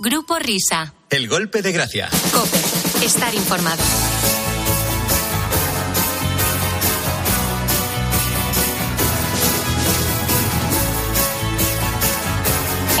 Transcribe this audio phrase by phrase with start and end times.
[0.00, 0.94] Grupo Risa.
[1.10, 2.08] El golpe de gracia.
[2.32, 2.58] Cope.
[3.04, 3.82] Estar informado.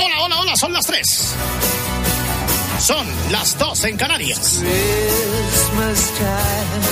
[0.04, 1.34] Hola, hola, hola, son las tres.
[2.80, 4.60] Son las dos en Canarias.
[4.60, 6.82] Christmas time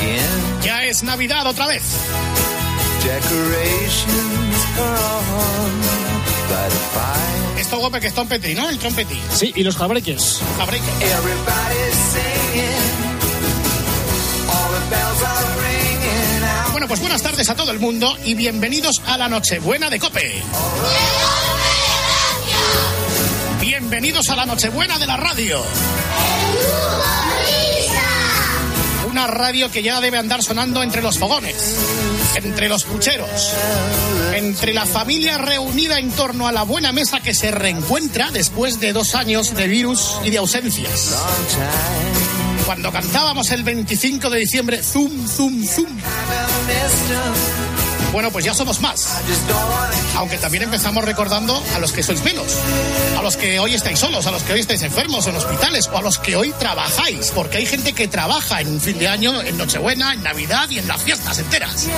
[0.00, 0.62] again.
[0.62, 1.82] Ya es Navidad otra vez.
[3.02, 6.13] Decorations are on.
[7.58, 8.68] Esto golpe que es trompetí, ¿no?
[8.68, 9.20] El trompetí.
[9.32, 10.40] Sí, y los jabreques.
[10.58, 10.84] Fabrica.
[11.00, 12.64] Everybody's singing.
[14.48, 16.72] All the bells are ringing out.
[16.72, 20.42] Bueno, pues buenas tardes a todo el mundo y bienvenidos a la Nochebuena de Cope.
[23.60, 25.64] Bienvenidos a la Nochebuena de la radio.
[29.14, 31.76] Una radio que ya debe andar sonando entre los fogones,
[32.34, 33.54] entre los pucheros,
[34.34, 38.92] entre la familia reunida en torno a la buena mesa que se reencuentra después de
[38.92, 41.16] dos años de virus y de ausencias.
[42.66, 45.96] Cuando cantábamos el 25 de diciembre, zoom, zoom, zoom.
[48.14, 49.08] Bueno, pues ya somos más.
[50.14, 52.46] Aunque también empezamos recordando a los que sois menos,
[53.18, 55.98] a los que hoy estáis solos, a los que hoy estáis enfermos en hospitales o
[55.98, 59.58] a los que hoy trabajáis, porque hay gente que trabaja en fin de año, en
[59.58, 61.88] Nochebuena, en Navidad y en las fiestas enteras.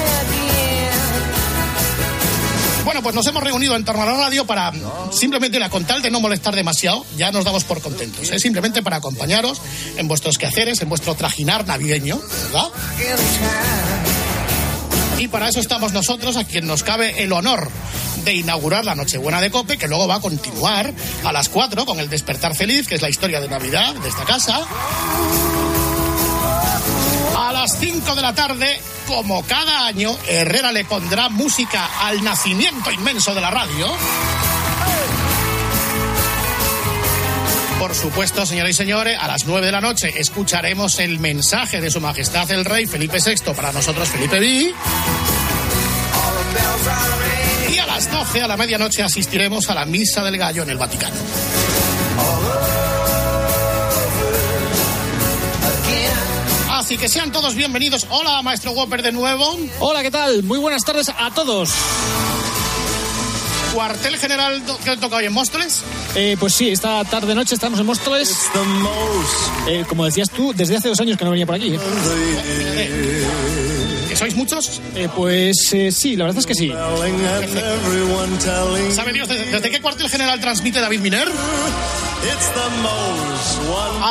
[2.87, 4.73] Bueno, pues nos hemos reunido en torno a la radio para
[5.11, 8.39] simplemente la con tal de no molestar demasiado, ya nos damos por contentos, ¿eh?
[8.39, 9.61] simplemente para acompañaros
[9.99, 12.69] en vuestros quehaceres, en vuestro trajinar navideño, ¿verdad?
[15.19, 17.71] Y para eso estamos nosotros, a quien nos cabe el honor
[18.25, 20.93] de inaugurar la Nochebuena de Cope, que luego va a continuar
[21.25, 24.25] a las 4 con el Despertar Feliz, que es la historia de Navidad de esta
[24.25, 24.61] casa.
[27.37, 32.91] A las 5 de la tarde, como cada año, Herrera le pondrá música al nacimiento
[32.91, 33.87] inmenso de la radio.
[37.79, 41.91] Por supuesto, señoras y señores, a las 9 de la noche escucharemos el mensaje de
[41.91, 44.75] Su Majestad el Rey Felipe VI, para nosotros Felipe V.
[47.73, 50.79] Y a las 12 a la medianoche asistiremos a la Misa del Gallo en el
[50.79, 51.17] Vaticano.
[56.71, 58.07] Así que sean todos bienvenidos.
[58.11, 59.59] Hola, maestro Whopper de nuevo.
[59.81, 60.43] Hola, ¿qué tal?
[60.43, 61.71] Muy buenas tardes a todos.
[63.77, 65.85] Cuartel general que toca hoy en Móstoles.
[66.15, 68.49] Eh, pues sí, esta tarde-noche estamos en Móstoles.
[69.69, 71.77] Eh, como decías tú, desde hace dos años que no venía por aquí.
[74.17, 74.81] ¿Que sois muchos?
[74.95, 76.73] Eh, pues eh, sí, la verdad es que sí.
[78.95, 81.29] ¿Sabe Dios desde, desde qué cuartel general transmite David Miner?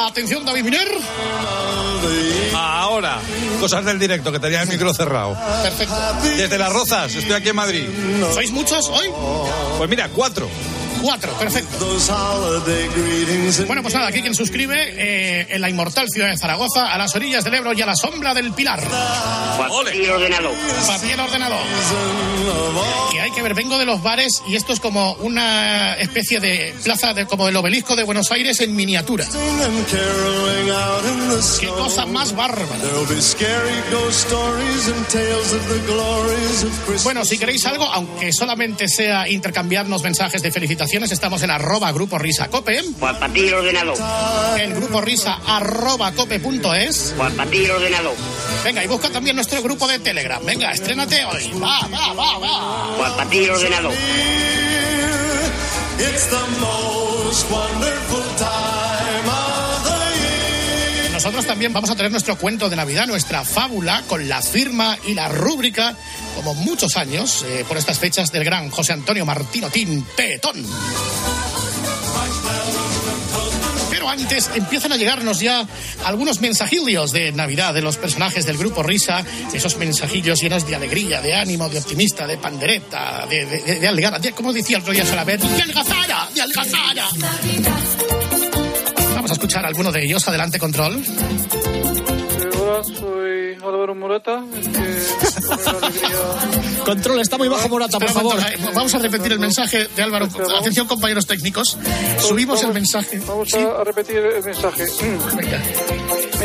[0.08, 0.88] Atención, David Miner.
[2.54, 3.20] Ahora,
[3.60, 5.36] cosas del directo, que tenía el micro cerrado.
[5.64, 5.96] Perfecto.
[6.22, 7.86] Desde Las Rozas, estoy aquí en Madrid.
[8.32, 9.08] ¿Sois muchos hoy?
[9.80, 10.48] Pues mira, cuatro.
[11.06, 11.78] Cuatro, perfecto.
[13.68, 17.16] Bueno, pues nada, aquí quien suscribe eh, en la inmortal ciudad de Zaragoza, a las
[17.16, 18.80] orillas del Ebro y a la sombra del Pilar.
[19.56, 20.52] Papel ordenador.
[20.88, 21.60] Papel ordenador.
[23.12, 26.74] Que hay que ver, vengo de los bares y esto es como una especie de
[26.84, 29.28] plaza de, como del obelisco de Buenos Aires en miniatura.
[31.60, 32.66] Qué cosa más bárbara.
[37.04, 40.52] Bueno, si queréis algo, aunque solamente sea intercambiarnos mensajes de
[41.04, 43.98] estamos en arroba grupo risa cope, Papel ordenador.
[44.60, 47.14] el grupo risa arroba cope.es.
[47.18, 48.16] Papel ordenador.
[48.64, 50.44] Venga, y busca también nuestro grupo de Telegram.
[50.44, 51.52] Venga, estrénate hoy.
[51.62, 53.18] Va, va, va, va.
[53.52, 53.94] Ordenador.
[55.98, 58.55] It's the most wonderful time.
[61.44, 65.28] También vamos a tener nuestro cuento de Navidad, nuestra fábula, con la firma y la
[65.28, 65.96] rúbrica,
[66.36, 70.66] como muchos años, eh, por estas fechas del gran José Antonio Martino Tintetón.
[73.90, 75.66] Pero antes empiezan a llegarnos ya
[76.06, 79.24] algunos mensajillos de Navidad de los personajes del grupo Risa,
[79.54, 84.32] esos mensajillos llenos de alegría, de ánimo, de optimista, de pandereta, de, de, de, de-
[84.34, 87.08] como decía el otro día Salaver, de algazara, de algazara.
[89.46, 90.28] Escuchar alguno de ellos.
[90.28, 91.04] Adelante, control.
[92.60, 94.40] Hola, soy Álvaro Morata.
[94.40, 96.10] Alegría
[96.86, 98.40] Control, está muy bajo Morata, por favor.
[98.40, 100.28] eh, Vamos a repetir el mensaje de Álvaro.
[100.60, 101.78] Atención, compañeros técnicos.
[102.28, 103.20] Subimos el mensaje.
[103.28, 104.84] Vamos a repetir el mensaje.
[105.36, 105.62] venga.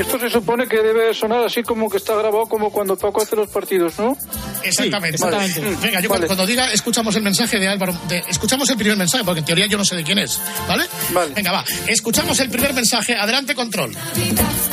[0.00, 3.36] Esto se supone que debe sonar así como que está grabado como cuando Paco hace
[3.36, 4.16] los partidos, ¿no?
[4.62, 5.18] Exactamente.
[5.18, 5.86] Sí, exactamente.
[5.86, 6.26] Venga, yo Vale.
[6.26, 7.94] cuando diga, escuchamos el mensaje de Álvaro.
[8.08, 10.40] de- escuchamos el primer mensaje, porque en teoría yo no sé de quién es.
[10.66, 10.84] ¿Vale?
[11.10, 11.34] Vale.
[11.34, 11.64] Venga, va.
[11.86, 13.14] Escuchamos el primer mensaje.
[13.14, 13.94] Adelante, control.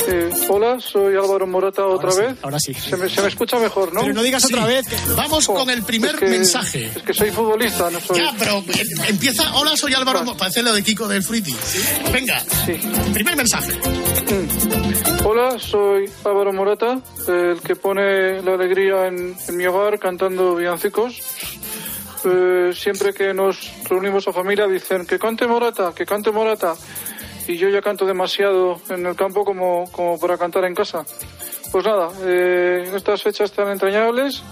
[0.08, 2.38] Eh, hola, soy Álvaro Morata otra Ahora sí, vez.
[2.44, 2.74] ahora sí.
[2.74, 4.02] Se me, se me escucha mejor, ¿no?
[4.02, 4.88] Pero no digas otra vez.
[4.88, 6.92] que- Vamos con el primer Es que- mensaje.
[6.96, 8.18] Es que soy futbolista, no soy...
[8.20, 9.54] Ya, pero eh, empieza.
[9.56, 10.24] Hola, soy Álvaro.
[10.24, 11.56] Mo- Parece lo de Kiko del Fruity.
[12.14, 12.74] Venga, Sí.
[13.14, 13.74] primer mensaje.
[15.26, 21.22] Hola, soy Álvaro Morata, el que pone la alegría en, en mi hogar cantando villancicos.
[22.26, 26.76] Eh, siempre que nos reunimos a familia dicen que cante Morata, que cante Morata.
[27.48, 31.06] Y yo ya canto demasiado en el campo como, como para cantar en casa.
[31.72, 34.44] Pues nada, eh, estas fechas tan entrañables,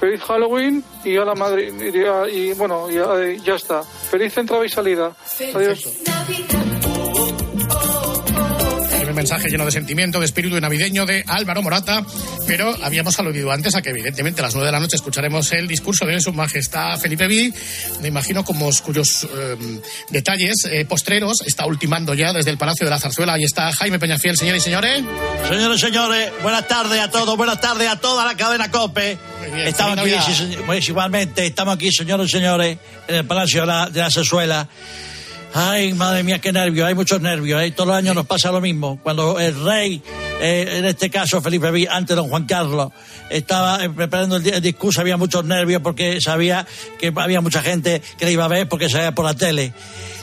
[0.00, 1.70] feliz Halloween y a la madre.
[1.70, 3.06] Y, y, bueno, ya,
[3.42, 3.82] ya está.
[3.82, 5.12] Feliz entrada y salida.
[5.54, 6.02] Adiós.
[9.14, 12.04] Mensaje lleno de sentimiento, de espíritu navideño de Álvaro Morata,
[12.46, 15.68] pero habíamos aludido antes a que evidentemente a las nueve de la noche escucharemos el
[15.68, 17.52] discurso de Su Majestad Felipe V,
[18.00, 19.80] me imagino como cuyos eh,
[20.10, 23.34] detalles eh, postreros está ultimando ya desde el Palacio de la Zarzuela.
[23.34, 25.02] Ahí está Jaime Peñafiel, señores y señores.
[25.48, 29.18] Señores, señores, buenas tardes a todos, buenas tardes a toda la cadena COPE.
[29.52, 30.12] Bien, Estamos aquí,
[30.64, 32.78] pues, igualmente, estamos aquí, señores y señores,
[33.08, 34.68] en el Palacio de la, de la Zarzuela.
[35.54, 37.60] Ay, madre mía, qué nervios, hay muchos nervios.
[37.62, 37.70] ¿eh?
[37.72, 38.98] Todos los años nos pasa lo mismo.
[39.02, 40.02] Cuando el rey,
[40.40, 42.90] eh, en este caso Felipe V, antes don Juan Carlos,
[43.28, 46.66] estaba eh, preparando el, di- el discurso, había muchos nervios porque sabía
[46.98, 49.74] que había mucha gente que le iba a ver porque salía por la tele.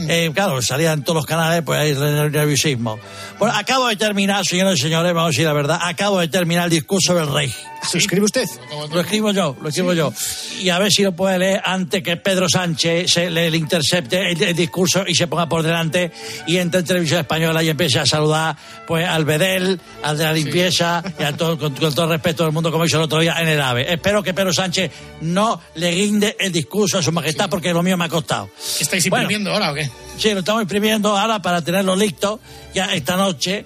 [0.07, 2.97] Eh, claro, salían todos los canales, pues ahí el nerviosismo.
[3.37, 6.63] Bueno, acabo de terminar, señores y señores, vamos a decir la verdad, acabo de terminar
[6.65, 7.53] el discurso del rey.
[7.87, 8.45] ¿Se escribe usted?
[8.91, 10.13] Lo escribo yo, lo escribo yo.
[10.59, 14.31] Y a ver si lo puede leer antes que Pedro Sánchez se le, le intercepte
[14.31, 16.11] el, el discurso y se ponga por delante
[16.45, 18.55] y entre en televisión española y empiece a saludar
[18.87, 22.43] pues al Bedel, al de la limpieza y a todo, con, con todo el respeto
[22.43, 23.93] del mundo como hizo el otro día en el AVE.
[23.93, 24.91] Espero que Pedro Sánchez
[25.21, 28.49] no le guinde el discurso a su majestad porque lo mío me ha costado.
[28.79, 29.89] ¿Estáis Bueno, imprimiendo ahora o qué?
[30.17, 32.39] Sí, lo estamos imprimiendo ahora para tenerlo listo
[32.73, 33.65] ya esta noche.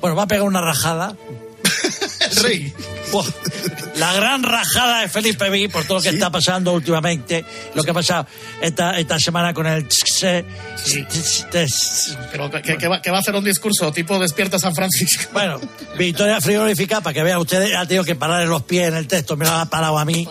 [0.00, 1.16] Bueno, va a pegar una rajada.
[2.30, 2.74] El rey.
[3.96, 7.44] La gran rajada de Felipe V por todo lo que está pasando últimamente,
[7.74, 8.26] lo que ha pasado
[8.60, 9.86] esta, esta semana con el...
[12.30, 15.30] Pero que, que va, que va a hacer un discurso tipo despierta San Francisco.
[15.32, 15.60] Bueno,
[15.96, 19.36] victoria frigorífica, para que vean ustedes, ha tenido que pararle los pies en el texto,
[19.36, 20.28] me lo ha parado a mí.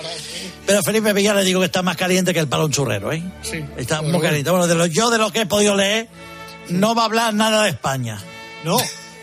[0.66, 3.24] Pero Felipe Villar le digo que está más caliente que el palón churrero, ¿eh?
[3.42, 3.64] Sí.
[3.78, 4.50] Está muy caliente.
[4.50, 6.10] Bueno, de lo, yo de lo que he podido leer,
[6.70, 8.20] no va a hablar nada de España.
[8.64, 8.78] No.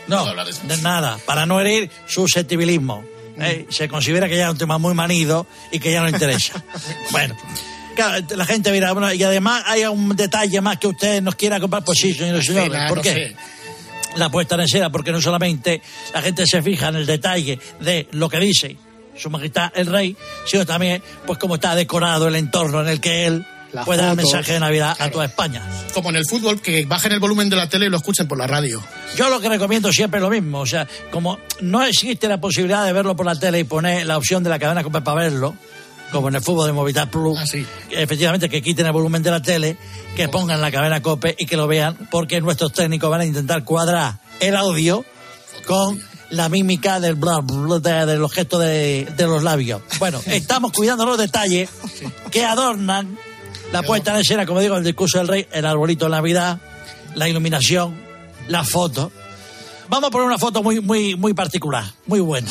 [0.07, 3.03] No, No de nada, para no herir susceptibilismo.
[3.39, 3.65] ¿Eh?
[3.69, 6.63] Se considera que ya es un tema muy manido y que ya no interesa.
[7.11, 7.35] bueno.
[7.95, 11.59] Claro, la gente mira, bueno, y además hay un detalle más que usted nos quiera
[11.59, 11.83] comprar.
[11.83, 12.71] Pues sí, señores y señores.
[12.71, 13.35] Cena, ¿Por qué?
[14.17, 15.81] La puesta en escena, porque no solamente
[16.13, 18.77] la gente se fija en el detalle de lo que dice
[19.17, 20.15] su majestad el rey,
[20.45, 23.45] sino también pues cómo está decorado el entorno en el que él
[23.75, 25.61] Las puede dar mensaje de Navidad a toda España.
[25.93, 28.37] Como en el fútbol, que bajen el volumen de la tele y lo escuchen por
[28.37, 28.81] la radio.
[29.15, 32.85] Yo lo que recomiendo siempre es lo mismo, o sea, como no existe la posibilidad
[32.85, 35.55] de verlo por la tele y poner la opción de la cadena Cope para verlo,
[36.11, 37.65] como en el fútbol de Movistar Plus, Ah, sí.
[37.91, 39.77] efectivamente que quiten el volumen de la tele,
[40.15, 43.63] que pongan la cadena Cope y que lo vean, porque nuestros técnicos van a intentar
[43.63, 45.03] cuadrar el audio
[45.67, 49.81] con la mímica del bla, bla, de, de los gestos de, de los labios.
[49.99, 51.69] Bueno, estamos cuidando los detalles
[52.31, 53.17] que adornan
[53.75, 56.61] la puesta en escena, como digo, el discurso del rey, el arbolito de Navidad,
[57.13, 57.93] la iluminación,
[58.47, 59.11] las fotos.
[59.89, 62.49] Vamos a poner una foto muy, muy, muy particular, muy buena.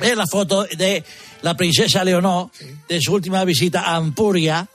[0.00, 1.04] Es la foto de
[1.42, 2.48] la princesa Leonor,
[2.88, 4.66] de su última visita a Ampuria.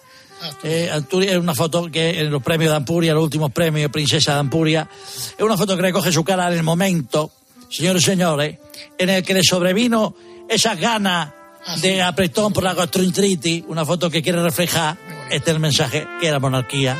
[0.61, 4.35] Eh, Ampuria es una foto que en los premios de Ampuria, los últimos premios, princesa
[4.35, 4.87] de Ampuria,
[5.35, 7.31] es una foto que recoge su cara en el momento,
[7.67, 8.59] señores y señores,
[8.95, 10.13] en el que le sobrevino
[10.47, 11.29] esas ganas
[11.81, 14.97] de apretón por la gastroenteritis, una foto que quiere reflejar,
[15.31, 16.97] este es el mensaje, que la monarquía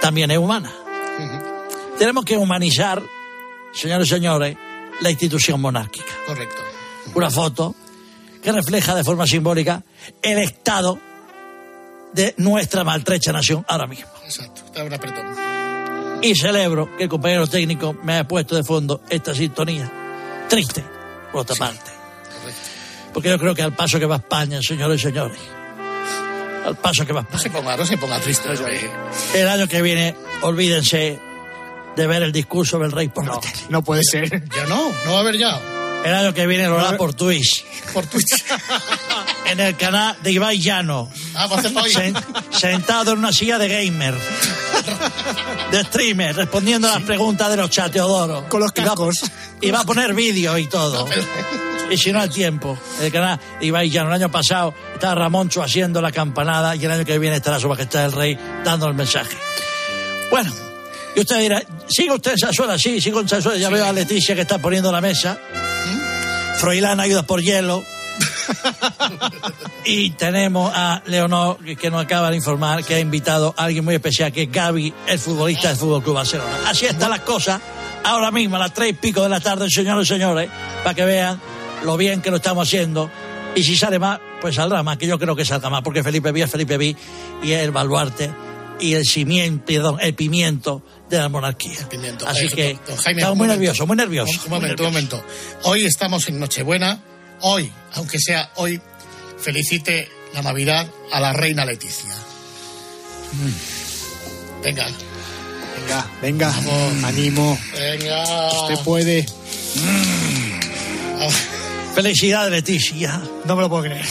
[0.00, 0.72] también es humana.
[1.98, 3.02] Tenemos que humanizar,
[3.72, 4.56] señores y señores,
[5.00, 6.62] la institución monárquica Correcto.
[7.14, 7.74] una foto
[8.42, 9.84] que refleja de forma simbólica
[10.22, 10.98] el estado
[12.12, 14.08] de nuestra maltrecha nación ahora mismo.
[14.24, 14.62] Exacto.
[14.66, 15.26] Está un apretón.
[16.22, 19.90] Y celebro que el compañero técnico me haya puesto de fondo esta sintonía.
[20.48, 20.84] Triste,
[21.30, 21.90] por otra parte.
[23.12, 25.38] Porque yo creo que al paso que va España, señores y señores,
[26.68, 28.48] al paso que va No se ponga, no se ponga triste.
[29.34, 31.18] el año que viene, olvídense
[31.96, 33.54] de ver el discurso del rey por la tele.
[33.70, 34.44] No puede ser.
[34.54, 35.60] Ya no, no va a haber ya.
[36.04, 38.44] El año que viene lo hará por Twitch, Por Twitch.
[39.50, 41.10] en el canal de Ibai Llano.
[41.34, 41.90] ah, va a hacerlo hoy.
[41.92, 44.14] Sen- sentado en una silla de gamer,
[45.72, 48.44] de streamer, respondiendo a las preguntas de los chateodoros.
[48.44, 49.22] Con los Y va- cascos.
[49.60, 51.04] Y va a poner vídeos y todo.
[51.90, 52.76] Y si no, al tiempo.
[53.00, 54.08] El canal Ibai Llano.
[54.10, 57.68] El año pasado estaba Ramoncho haciendo la campanada y el año que viene estará su
[57.68, 59.36] majestad el rey dando el mensaje.
[60.30, 60.52] Bueno,
[61.16, 62.78] y usted dirá, ¿sigue usted en Sazuela?
[62.78, 63.58] Sí, sigo en Sazuela.
[63.58, 65.38] Ya veo a Leticia que está poniendo la mesa.
[66.58, 67.82] Froilán ayuda por hielo.
[69.84, 73.84] y tenemos a Leonor, que- que nos acaba de informar que ha invitado a alguien
[73.84, 76.50] muy especial, que es Gaby, el futbolista del Fútbol Club Barcelona.
[76.66, 77.60] Así están las cosas.
[78.04, 80.48] Ahora mismo, a las tres y pico de la tarde, señores y señores,
[80.82, 81.40] para que vean
[81.84, 83.10] lo bien que lo estamos haciendo.
[83.54, 86.30] Y si sale más, pues saldrá más, que yo creo que salga más, porque Felipe
[86.32, 86.96] Vi es Felipe Vi
[87.42, 88.30] y es el baluarte
[88.78, 91.88] y el cimiento, perdón, el pimiento de la monarquía.
[91.88, 92.26] Pimiento.
[92.28, 94.36] Así Eh, que don Jaime, estamos muy nerviosos, muy nerviosos.
[94.36, 95.24] Un, un momento, un momento.
[95.64, 97.00] Hoy estamos en Nochebuena.
[97.40, 98.80] Hoy, aunque sea hoy,
[99.38, 102.14] felicite la Navidad a la reina Leticia.
[104.62, 104.86] Venga,
[105.80, 106.54] Venga, venga,
[107.06, 107.58] animo.
[107.72, 108.48] venga.
[108.62, 109.26] Usted puede.
[112.02, 113.20] Felicidades, Leticia.
[113.44, 114.06] No me lo puedo creer.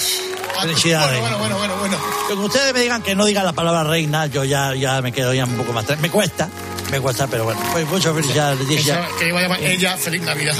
[0.61, 1.21] Felicidades.
[1.21, 1.97] Bueno, bueno, bueno, bueno.
[1.97, 2.27] bueno.
[2.27, 5.33] Que ustedes me digan que no digan la palabra reina, yo ya, ya me quedo
[5.33, 5.85] ya un poco más.
[6.01, 6.49] Me cuesta,
[6.91, 7.61] me cuesta, pero bueno.
[7.71, 8.95] Pues muchas felicidades, Leticia.
[9.05, 10.55] Esa- que iba a llamar ella Feliz Navidad.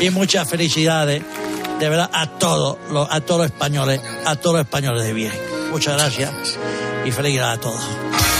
[0.00, 1.22] Y muchas felicidades,
[1.78, 5.32] de verdad, a todos, los, a todos los españoles, a todos los españoles de bien.
[5.70, 6.30] Muchas gracias
[7.06, 7.80] y felicidades a todos.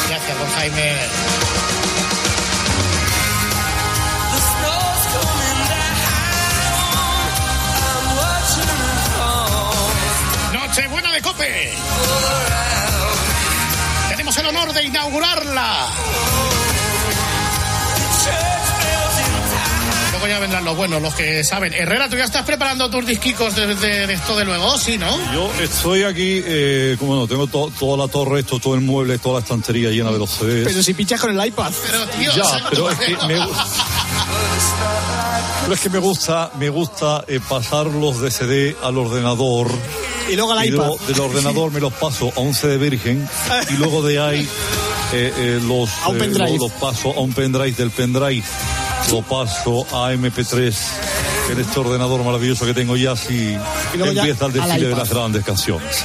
[0.09, 0.93] Gracias, don Jaime.
[14.71, 15.87] Honor de inaugurarla.
[20.13, 21.73] Luego ya vendrán los buenos, los que saben.
[21.73, 25.09] Herrera, tú ya estás preparando tus disquicos de, de- de esto de luego, ¿sí, no?
[25.33, 29.19] Yo estoy aquí, eh, como no, tengo to- toda la torre, esto, todo el mueble,
[29.19, 30.67] toda la estantería llena de los CDs.
[30.69, 31.73] Pero si pinchas con el iPad.
[31.87, 32.65] Pero, tío, Ya, ¿sabes?
[32.71, 33.47] pero es que me,
[35.63, 39.71] pero es que me gusta, me gusta eh, pasarlos de CD al ordenador.
[40.31, 40.77] Y luego al Y iPad.
[40.79, 43.29] luego del ordenador me los paso a un CD virgen
[43.71, 44.41] y luego de ahí
[45.13, 48.45] eh, eh, los, A un eh, los paso a un pendrive del pendrive
[49.11, 50.75] lo paso a MP3
[51.51, 53.57] en este ordenador maravilloso que tengo ya Y
[53.99, 56.05] ya empieza el desfile de las grandes canciones.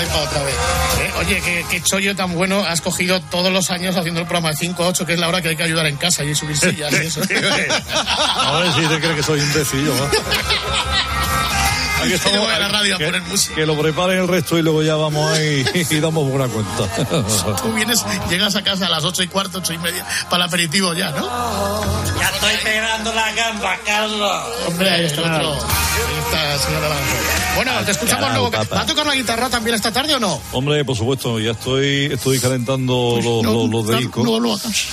[0.00, 0.54] Otra vez.
[0.98, 4.50] Eh, oye, qué, qué chollo tan bueno has cogido todos los años haciendo el programa
[4.50, 6.34] de 5 a 8, que es la hora que hay que ayudar en casa y
[6.34, 7.20] subir sillas y eso.
[7.94, 10.08] A ver si te crees que soy imbécil yo, ¿no?
[12.00, 13.54] Aquí Que voy a la radio a que, poner música.
[13.54, 17.62] que lo preparen el resto y luego ya vamos ahí y damos buena cuenta.
[17.62, 20.48] Tú vienes, llegas a casa a las 8 y cuarto, 8 y media, para el
[20.48, 21.26] aperitivo ya, ¿no?
[22.18, 24.42] Ya estoy pegando la gamba, Carlos.
[24.66, 25.52] Hombre, ahí está otro.
[25.52, 26.60] Ahí está.
[27.56, 28.50] Bueno, te escuchamos luego.
[28.50, 30.40] ¿Va a tocar la guitarra también esta tarde o no?
[30.52, 34.24] Hombre, por supuesto, ya estoy, estoy calentando los, No, los, los no.
[34.24, 34.86] No lo hagas.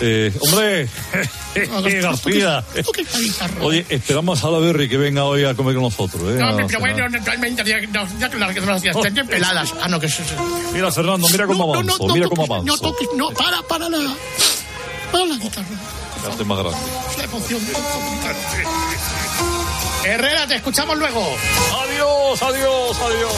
[0.00, 0.88] Eh, hombre,
[2.02, 2.62] García.
[3.62, 6.22] Oye, esperamos a la Berry que venga hoy a comer con nosotros.
[6.22, 6.38] ¿eh?
[6.38, 7.88] No, pero bueno, no, realmente, ya, que
[8.38, 9.72] las están bien peladas.
[9.80, 10.22] Ah, no, que eso-
[10.72, 12.64] Mira, Fernando, mira cómo avanzo, mira cómo avanzo.
[12.66, 14.14] No toques, no, para, para la.
[15.12, 15.66] Para la guitarra.
[16.28, 16.78] Hazte más grande.
[17.18, 17.60] La emoción.
[20.04, 21.20] Herrera, te escuchamos luego.
[21.84, 23.32] Adiós, adiós, adiós.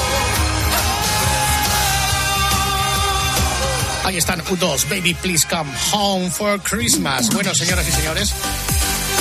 [4.09, 7.29] Ahí están U2, Baby Please Come Home for Christmas.
[7.29, 8.33] Bueno, señoras y señores,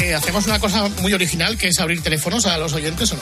[0.01, 3.21] eh, hacemos una cosa muy original que es abrir teléfonos a los oyentes o no.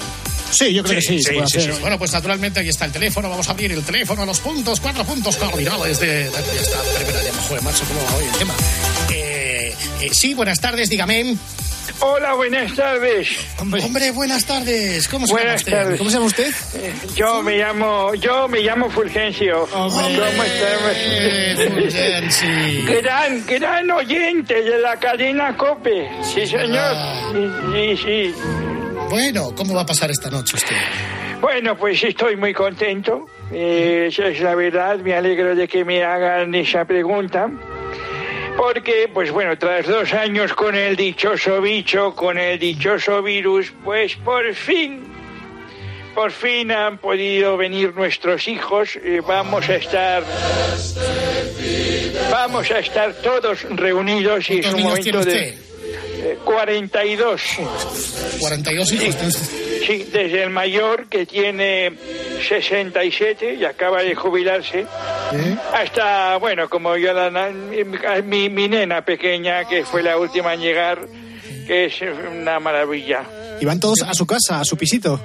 [0.52, 1.74] Sí, yo creo que sí, se puede hacer.
[1.80, 3.32] Bueno, pues naturalmente ahí está el teléfono.
[3.32, 6.30] Vamos a abrir el teléfono a los puntos, cuatro puntos cardinales de.
[6.32, 7.42] Ya está, primera llama.
[7.48, 8.54] Joder, macho, cómo va hoy el tema.
[9.10, 11.36] Eh, eh, sí, buenas tardes, dígame.
[12.02, 13.30] Hola, buenas tardes.
[13.60, 15.08] Hombre, buenas tardes.
[15.08, 15.72] ¿Cómo se llama usted?
[15.74, 15.98] tardes.
[15.98, 16.54] ¿Cómo se llama usted?
[17.16, 19.68] Yo me llamo, yo me llamo Fulgencio.
[19.72, 19.90] ¿Cómo
[20.98, 21.70] Eh?
[21.70, 22.82] Fulgenci.
[23.02, 26.10] Gran, gran oyente de la cadena COPE.
[26.24, 26.96] Sí, señor.
[27.74, 28.36] Sí, sí.
[29.10, 30.75] Bueno, ¿cómo va a pasar esta noche usted?
[31.40, 33.25] Bueno, pues estoy muy contento.
[33.52, 34.98] Eh, esa es la verdad.
[35.00, 37.48] Me alegro de que me hagan esa pregunta.
[38.58, 44.16] Porque, pues bueno, tras dos años con el dichoso bicho, con el dichoso virus, pues
[44.16, 45.04] por fin,
[46.14, 48.98] por fin han podido venir nuestros hijos.
[49.04, 50.24] Eh, vamos a estar,
[52.32, 57.42] vamos a estar todos reunidos y es ¿Cuántos un momento de eh, 42.
[58.40, 59.16] 42 hijos.
[59.86, 61.94] Sí, desde el mayor que tiene
[62.48, 64.86] 67 y acaba de jubilarse,
[65.74, 67.50] hasta, bueno, como yo, la, na-
[68.24, 71.00] mi, mi nena pequeña, que fue la última en llegar,
[71.68, 73.24] que es una maravilla.
[73.60, 75.20] Y van todos a su casa, a su pisito.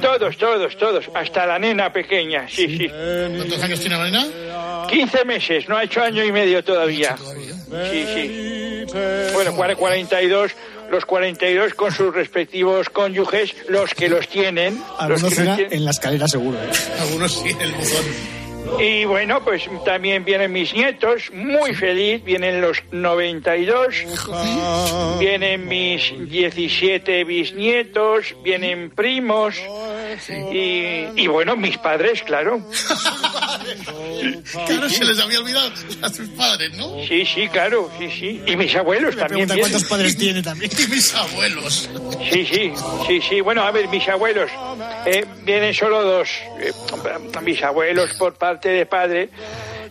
[0.00, 2.88] Todos, todos, todos, hasta la nena pequeña, sí, sí.
[2.88, 4.86] ¿Cuántos años tiene la nena?
[4.88, 7.14] 15 meses, no ha hecho año y medio todavía.
[7.14, 7.54] Todavía.
[7.90, 8.84] Sí, sí.
[9.32, 10.50] Bueno, cuare- 42.
[10.90, 14.76] Los 42 con sus respectivos cónyuges, los que los tienen.
[14.78, 15.72] los Algunos que los tienen.
[15.72, 16.58] en la escalera seguro.
[16.58, 16.70] ¿eh?
[17.00, 18.39] Algunos sí, el buzón.
[18.78, 23.94] Y bueno, pues también vienen mis nietos, muy feliz, vienen los 92,
[25.18, 29.56] vienen mis 17 bisnietos, vienen primos
[30.50, 32.60] y, y bueno, mis padres, claro.
[34.66, 35.70] Claro, se les había olvidado
[36.02, 37.04] a sus padres, ¿no?
[37.06, 38.42] Sí, sí, claro, sí, sí.
[38.46, 39.60] Y mis abuelos también vienen.
[39.60, 40.70] cuántos padres tiene también.
[40.80, 41.88] Y mis abuelos.
[42.32, 42.72] Sí, sí,
[43.06, 43.40] sí, sí.
[43.40, 44.50] Bueno, a ver, mis abuelos,
[45.06, 46.28] eh, vienen solo dos.
[46.60, 46.72] eh,
[47.42, 49.30] mis abuelos por parte de padre,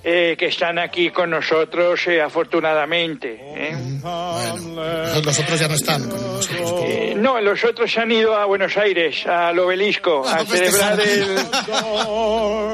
[0.04, 3.38] eh, que están aquí con nosotros, eh, afortunadamente.
[3.40, 3.76] ¿eh?
[4.02, 6.84] Bueno, los otros ya no están con nosotros.
[6.86, 11.38] Eh, no, los otros han ido a Buenos Aires, al obelisco, Ah, a celebrar el,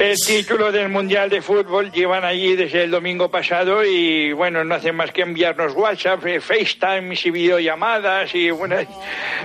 [0.00, 1.90] el título del Mundial de Fútbol.
[1.90, 6.40] Llevan allí desde el domingo pasado y, bueno, no hacen más que enviarnos WhatsApp, eh,
[6.40, 8.76] FaceTime y videollamadas y, bueno,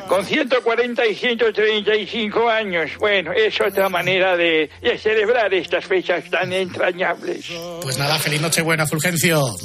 [0.08, 2.92] con 140 y 135 años.
[3.00, 7.50] Bueno, es otra manera de, de celebrar estas fechas tan entrañables.
[7.82, 9.56] Pues nada, feliz Nochebuena, Fulgencio.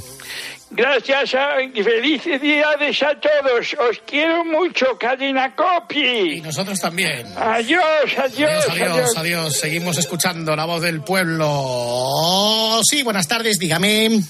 [0.70, 2.66] Gracias a, y felices días
[3.02, 3.76] a todos.
[3.88, 6.40] Os quiero mucho, Cadena Y Copi.
[6.40, 7.26] nosotros también.
[7.36, 7.82] Adiós,
[8.18, 9.56] adiós, Adiós, adiós, adiós.
[9.56, 12.80] Seguimos escuchando la voz del pueblo.
[12.88, 14.20] Sí, buenas tardes, dígame.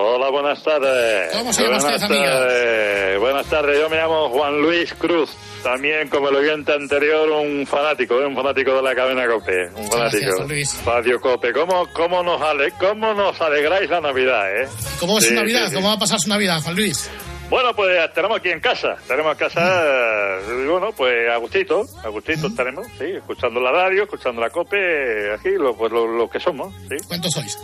[0.00, 1.32] Hola, buenas tardes.
[1.32, 3.18] ¿Cómo se llama buenas usted, tardes.
[3.18, 5.30] Buenas tardes, yo me llamo Juan Luis Cruz.
[5.64, 8.26] También, como el oyente anterior, un fanático, ¿eh?
[8.26, 9.70] un fanático de la cadena COPE.
[9.74, 9.96] Un fanático.
[9.98, 10.84] gracias, Juan Luis.
[10.84, 11.52] Radio COPE.
[11.52, 14.68] ¿Cómo, cómo, nos ale ¿Cómo nos alegráis la Navidad, eh?
[15.00, 15.62] ¿Cómo es Sí, su Navidad?
[15.64, 15.74] sí, sí.
[15.74, 17.10] ¿Cómo va a pasar su Navidad, Juan Luis?
[17.50, 18.94] Bueno, pues tenemos aquí en casa.
[19.08, 21.84] Tenemos en casa, eh, bueno, pues a gustito.
[22.04, 23.06] A gustito estaremos, sí.
[23.16, 25.32] Escuchando la radio, escuchando la COPE.
[25.34, 26.94] Aquí, lo, pues lo, lo que somos, sí.
[27.08, 27.58] ¿Cuántos sois?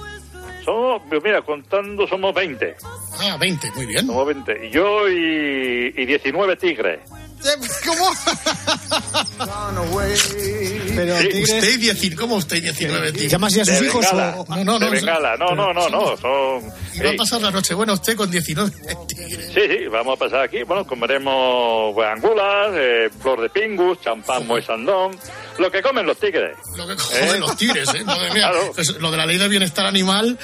[0.65, 2.77] Somos, mira, contando somos 20.
[3.21, 4.07] Ah, 20, muy bien.
[4.07, 4.67] Somos 20.
[4.67, 7.01] Y yo y, y 19 tigres.
[7.85, 8.11] ¿Cómo?
[10.97, 12.17] Pero Sí, Tigres, ¿Usted 19?
[12.17, 13.29] ¿Cómo usted 19, tío?
[13.29, 14.37] ¿llama así a sus De hijos bengala.
[14.39, 14.47] o...?
[14.49, 14.87] No, no, no.
[14.87, 15.37] de bengala.
[15.37, 16.17] No, no, no, no.
[16.17, 16.63] Son,
[16.95, 18.71] Y va a sí, pasar la noche buena usted con 19
[19.09, 19.47] tigres.
[19.53, 20.63] sí, sí, vamos a pasar aquí.
[20.63, 25.17] Bueno, comeremos pues, angulas, eh, flor de pingus, champán moisandón,
[25.59, 26.57] lo que comen los tigres.
[26.77, 27.39] Lo que joder, ¿Eh?
[27.39, 28.05] los tigres, ¿eh?
[28.05, 28.51] Madre mía.
[28.51, 28.73] Claro.
[28.75, 30.39] Pues lo de la ley del bienestar animal.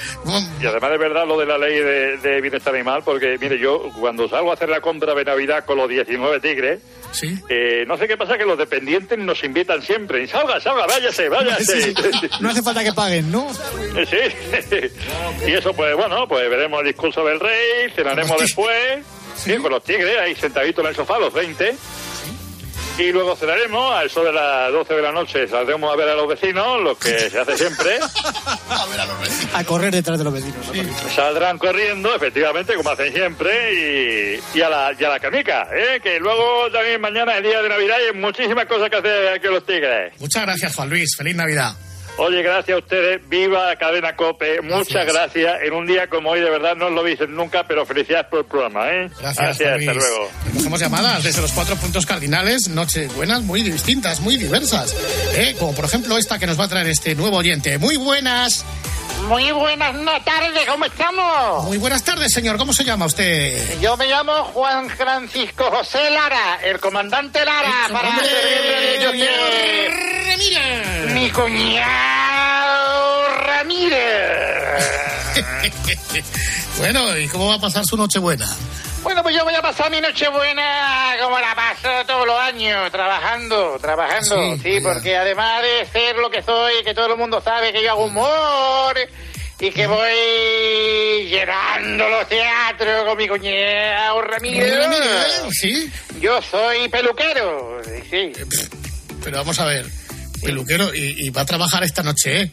[0.61, 3.89] Y además de verdad lo de la ley de, de bienestar animal, porque mire, yo
[3.99, 6.79] cuando salgo a hacer la compra de Navidad con los 19 tigres,
[7.11, 7.37] Sí.
[7.49, 10.23] eh, no sé qué pasa que los dependientes nos invitan siempre.
[10.23, 11.81] Y salga, salga, váyase, váyase.
[11.81, 12.29] Sí, sí.
[12.39, 13.51] No hace falta que paguen, ¿no?
[13.53, 14.87] Sí,
[15.47, 19.03] y eso pues bueno, pues veremos el discurso del rey, cenaremos después,
[19.35, 21.75] sí, con los tigres ahí sentaditos en el sofá, los 20.
[23.01, 26.15] Y luego cenaremos, a eso de las 12 de la noche saldremos a ver a
[26.15, 27.97] los vecinos, lo que se hace siempre.
[28.69, 29.55] A ver a los vecinos.
[29.55, 30.65] A correr detrás de los vecinos.
[31.15, 35.99] Saldrán corriendo, efectivamente, como hacen siempre, y, y a, la, y a la canica, ¿eh?
[36.01, 39.47] que luego también mañana es día de Navidad y hay muchísimas cosas que hacer aquí
[39.47, 40.13] en los tigres.
[40.19, 41.15] Muchas gracias, Juan Luis.
[41.17, 41.73] Feliz Navidad.
[42.23, 43.27] Oye, gracias a ustedes.
[43.29, 44.61] Viva Cadena Cope.
[44.61, 45.59] Muchas gracias.
[45.63, 48.39] En un día como hoy, de verdad, no os lo dicen nunca, pero felicidades por
[48.39, 49.09] el programa, ¿eh?
[49.19, 50.29] Gracias, Juan hasta luego.
[50.45, 54.95] Recogemos llamadas desde los cuatro puntos cardinales, noches buenas, muy distintas, muy diversas.
[55.33, 55.55] ¿eh?
[55.57, 57.79] Como por ejemplo esta que nos va a traer este nuevo oyente.
[57.79, 58.65] Muy buenas.
[59.27, 61.63] Muy buenas no- tardes, ¿cómo estamos?
[61.65, 62.57] Muy buenas tardes, señor.
[62.57, 63.79] ¿Cómo se llama usted?
[63.79, 68.27] Yo me llamo Juan Francisco José Lara, el comandante Lara, para ¡Hombre!
[68.27, 69.11] servirle yo
[71.13, 72.10] mi cuñado
[73.45, 74.01] Ramírez.
[76.77, 78.47] bueno, ¿y cómo va a pasar su Nochebuena?
[79.03, 83.77] Bueno, pues yo voy a pasar mi Nochebuena como la paso todos los años, trabajando,
[83.81, 87.81] trabajando, Sí, porque además de ser lo que soy, que todo el mundo sabe que
[87.83, 88.95] yo hago humor
[89.59, 94.77] y que voy llenando los teatros con mi cuñado Ramírez.
[94.77, 98.31] Ramírez, Sí, Yo soy peluquero, sí,
[99.23, 99.85] pero vamos a ver.
[100.45, 102.51] Peluquero, y, y va a trabajar esta noche, ¿eh?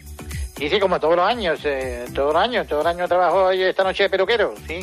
[0.57, 3.63] sí, sí, como todos los años, eh, todos los años, todo el año trabajo hoy
[3.63, 4.81] esta noche de peluquero, sí.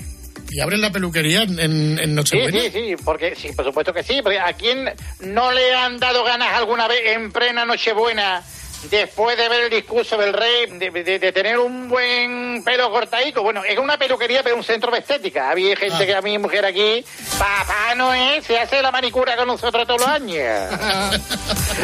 [0.51, 2.61] ¿Y abren la peluquería en, en- en Sí, Nochebuena?
[2.61, 4.89] sí, sí, porque sí, por supuesto que sí, porque a quién
[5.21, 8.41] no le han dado ganas alguna vez en plena Nochebuena
[8.89, 13.41] después de ver el discurso del rey de, de- de tener un buen pelo cortadico.
[13.43, 15.49] Bueno, es una peluquería pero un centro de estética.
[15.49, 16.05] Había gente Ah.
[16.05, 17.03] que a mi mujer aquí,
[17.37, 20.71] papá Noel, se hace la manicura con nosotros todos los años.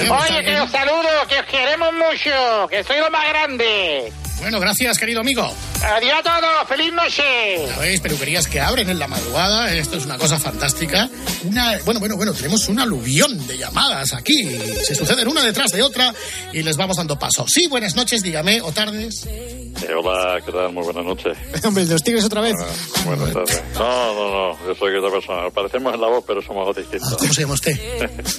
[0.09, 4.11] Oye, que os saludo, que os queremos mucho, que soy lo más grande.
[4.41, 5.53] Bueno, gracias, querido amigo.
[5.83, 7.21] Adiós a todos, feliz noche.
[7.67, 11.07] Ya veis, peluquerías que abren en la madrugada, esto es una cosa fantástica.
[11.43, 14.57] Una, bueno, bueno, bueno, tenemos un aluvión de llamadas aquí.
[14.83, 16.11] Se suceden una detrás de otra
[16.51, 17.45] y les vamos dando paso.
[17.47, 19.27] Sí, buenas noches, dígame, o tardes.
[19.87, 20.71] Eh, hola, ¿qué tal?
[20.73, 21.37] Muy buenas noches.
[21.65, 22.55] Hombre, los tigres otra vez.
[23.05, 23.63] Buenas tardes.
[23.73, 25.49] No, no, no, yo soy otra persona.
[25.49, 27.15] Parecemos en la voz, pero somos distintos.
[27.17, 27.73] ¿Cómo se llama usted?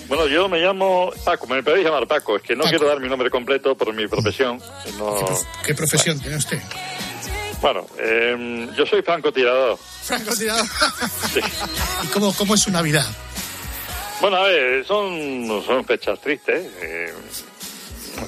[0.09, 2.37] bueno, yo me llamo Paco, me podéis llamar Paco.
[2.37, 4.61] Es que no quiero dar mi nombre completo por mi profesión.
[4.99, 5.16] No...
[5.64, 6.61] ¿Qué profesión tiene usted?
[7.61, 9.79] Bueno, eh, yo soy francotirador.
[10.03, 10.66] Francotirador.
[12.05, 13.07] ¿Y cómo, cómo es su Navidad?
[14.21, 16.66] Bueno, a ver, son, son fechas tristes.
[16.81, 17.12] eh,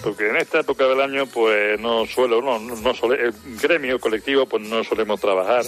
[0.02, 4.46] porque en esta época del año, pues no suelo, no, no, sole- el gremio colectivo,
[4.46, 5.64] pues no solemos trabajar.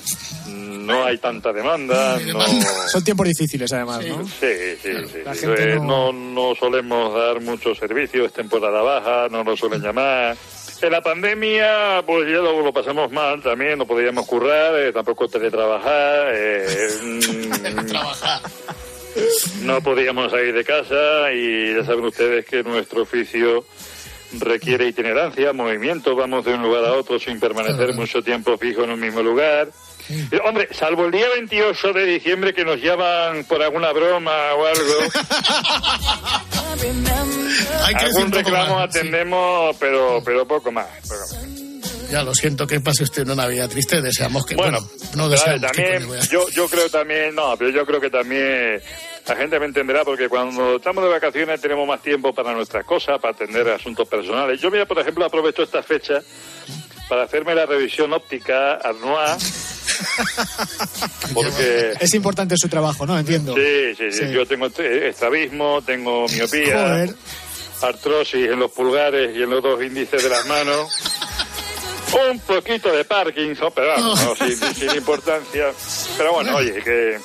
[0.48, 2.18] No hay tanta demanda.
[2.26, 2.40] No,
[2.88, 4.24] Son tiempos difíciles, además, ¿no?
[4.26, 4.46] Sí,
[4.82, 5.18] sí, sí.
[5.24, 5.40] la sí.
[5.46, 6.36] gente Eh, no- no...
[6.46, 10.36] No, solemos dar muchos servicios, es temporada baja, no nos suelen llamar.
[10.82, 15.26] En la pandemia, pues ya lo, lo pasamos mal también, no podíamos currar, eh, tampoco
[15.26, 16.28] teletrabajar.
[16.34, 17.86] eh, mm,
[19.62, 23.64] no podíamos salir de casa y ya saben ustedes que nuestro oficio
[24.38, 28.90] requiere itinerancia, movimiento, vamos de un lugar a otro sin permanecer mucho tiempo fijo en
[28.90, 29.68] un mismo lugar.
[30.08, 34.66] Y, hombre, salvo el día 28 de diciembre que nos llaman por alguna broma o
[34.66, 34.94] algo,
[37.98, 38.98] algún reclamo más, sí.
[38.98, 40.86] atendemos, pero pero poco más.
[41.08, 41.66] poco más.
[42.10, 44.00] Ya lo siento que pase usted una Navidad triste.
[44.00, 44.54] Deseamos que.
[44.54, 48.80] Bueno, Bueno, no deseamos también, yo, yo creo también, no, pero yo creo que también
[49.26, 53.20] la gente me entenderá porque cuando estamos de vacaciones tenemos más tiempo para nuestras cosas,
[53.20, 54.60] para atender asuntos personales.
[54.60, 56.22] Yo, mira, por ejemplo, aprovecho esta fecha
[57.08, 59.36] para hacerme la revisión óptica anual,
[61.34, 61.92] porque...
[62.00, 63.18] Es importante su trabajo, ¿no?
[63.18, 63.54] Entiendo.
[63.54, 64.32] Sí, sí, sí, Sí.
[64.32, 67.14] yo tengo este- estrabismo, tengo miopía, Joder.
[67.82, 70.88] artrosis en los pulgares y en los dos índices de las manos.
[72.30, 75.66] Un poquito de Parkinson, pero vamos, no, sin, sin importancia.
[76.16, 77.18] Pero bueno, oye, que...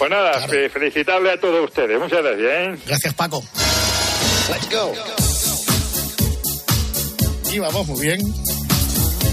[0.00, 2.00] Pues nada, fe- felicitarle a todos ustedes.
[2.00, 2.78] Muchas gracias, ¿eh?
[2.86, 3.44] Gracias, Paco.
[4.48, 4.94] Let's go.
[7.52, 8.20] Y vamos muy bien.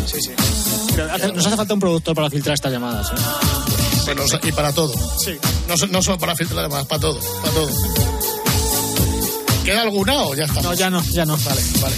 [0.06, 0.32] Sí, sí.
[1.10, 3.16] Hace- nos hace falta un productor para filtrar estas llamadas, ¿eh?
[4.08, 4.94] Bueno, y para todo.
[5.24, 5.38] Sí.
[5.70, 7.20] No, no solo para filtrar además, para todo.
[7.42, 7.70] Para todo.
[9.64, 10.62] ¿Queda alguna o ya está?
[10.62, 11.38] No, ya no, ya no.
[11.38, 11.96] Vale, vale.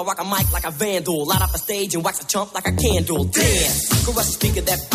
[0.00, 1.26] I rock a mic like a vandal.
[1.26, 3.24] Light up a stage and wax a chump like a candle.
[3.24, 4.89] Dance, crush a speaker that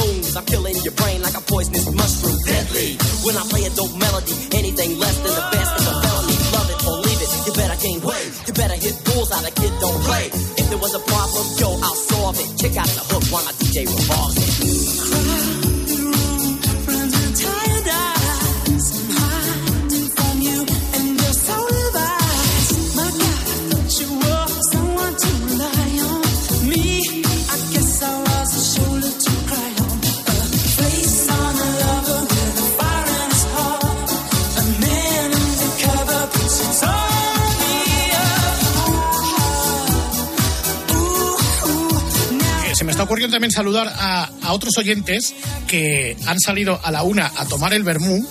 [43.32, 45.34] también saludar a, otros oyentes
[45.68, 48.26] que han salido a la una a tomar el vermú,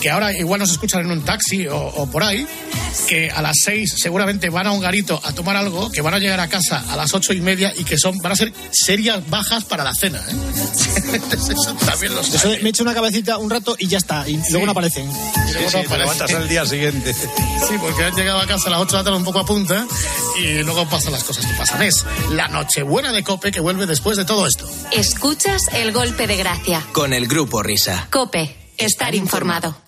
[0.00, 2.46] que ahora igual nos escuchan en un taxi o por ahí,
[3.06, 6.18] que a las seis seguramente van a un garito a tomar algo, que van a
[6.18, 9.28] llegar a casa a las ocho y media y que son van a ser serias
[9.28, 10.22] bajas para la cena.
[10.28, 11.20] ¿eh?
[11.32, 14.28] Eso también los Eso me echo una cabecita un rato y ya está.
[14.28, 15.08] Y luego no aparecen.
[15.08, 15.98] Y luego no aparecen.
[15.98, 17.14] levantas el día siguiente.
[17.14, 19.46] Sí, porque han llegado a casa a las 8 de la tarde un poco a
[19.46, 19.86] punta
[20.40, 21.82] y luego pasan las cosas que pasan.
[21.82, 24.68] Es la Nochebuena de Cope que vuelve después de todo esto.
[24.92, 26.84] Escuchas el golpe de gracia.
[26.92, 28.08] Con el grupo Risa.
[28.10, 29.87] Cope, estar informado.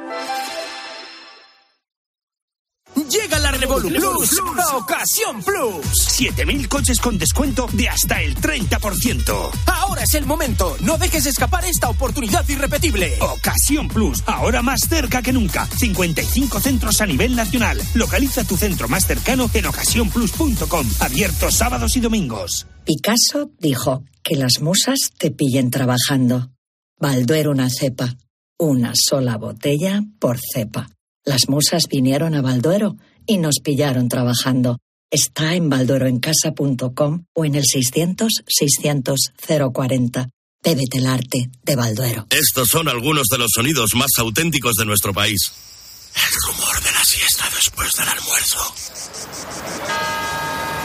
[3.79, 4.37] Plus,
[4.73, 5.85] Ocasión Plus.
[5.95, 9.49] 7000 coches con descuento de hasta el 30%.
[9.65, 10.75] Ahora es el momento.
[10.81, 13.17] No dejes escapar esta oportunidad irrepetible.
[13.21, 15.65] Ocasión Plus, ahora más cerca que nunca.
[15.65, 17.81] 55 centros a nivel nacional.
[17.93, 20.87] Localiza tu centro más cercano en ocasiónplus.com.
[20.99, 22.67] Abierto sábados y domingos.
[22.83, 26.51] Picasso dijo que las musas te pillen trabajando.
[26.99, 28.17] Balduero una cepa.
[28.57, 30.89] Una sola botella por cepa.
[31.23, 34.77] Las musas vinieron a Balduero y nos pillaron trabajando.
[35.11, 40.29] Está en baldueroencasa.com o en el 600-600-040.
[40.63, 42.27] Bébete el arte de Balduero.
[42.29, 45.51] Estos son algunos de los sonidos más auténticos de nuestro país.
[46.15, 48.59] El rumor de la siesta después del almuerzo.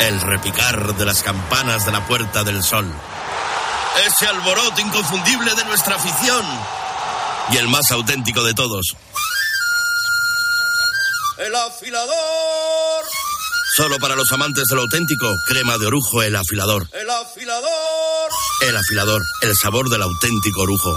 [0.00, 2.90] El repicar de las campanas de la Puerta del Sol.
[4.06, 6.44] Ese alboroto inconfundible de nuestra afición.
[7.52, 8.96] Y el más auténtico de todos.
[11.38, 13.04] El afilador.
[13.76, 16.88] Solo para los amantes del auténtico, crema de orujo, el afilador.
[16.92, 18.30] El afilador.
[18.62, 20.96] El afilador, el sabor del auténtico orujo.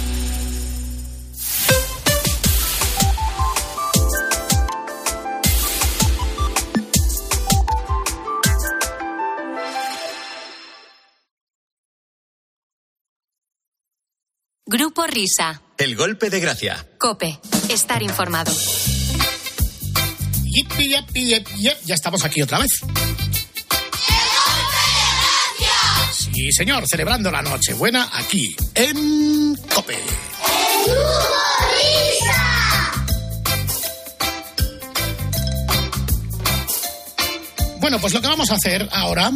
[14.71, 15.61] Grupo Risa.
[15.77, 16.87] El golpe de gracia.
[16.97, 18.53] Cope, estar informado.
[20.45, 21.77] Yipi, yipi, yipi, yip.
[21.83, 22.79] Ya estamos aquí otra vez.
[26.13, 29.97] Sí, señor, celebrando la Nochebuena aquí en Cope.
[37.81, 39.31] Bueno, pues lo que vamos a hacer ahora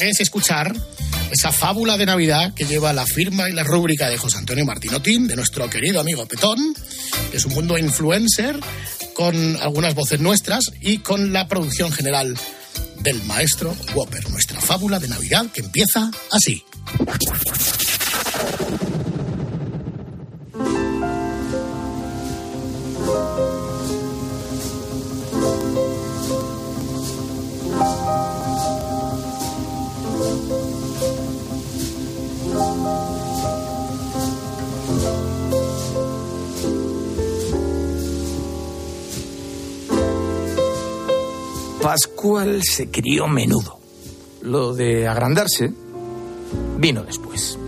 [0.00, 0.74] es escuchar
[1.30, 5.26] esa fábula de Navidad que lleva la firma y la rúbrica de José Antonio Martinotín,
[5.26, 6.58] de nuestro querido amigo Petón,
[7.30, 8.58] que es un mundo influencer,
[9.14, 12.36] con algunas voces nuestras y con la producción general
[13.00, 14.30] del maestro Whopper.
[14.30, 16.64] Nuestra fábula de Navidad que empieza así.
[41.88, 43.78] Pascual se crió menudo.
[44.42, 45.72] Lo de agrandarse
[46.76, 47.58] vino después.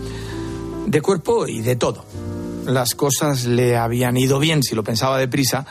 [0.85, 2.05] De cuerpo y de todo.
[2.67, 5.65] Las cosas le habían ido bien si lo pensaba deprisa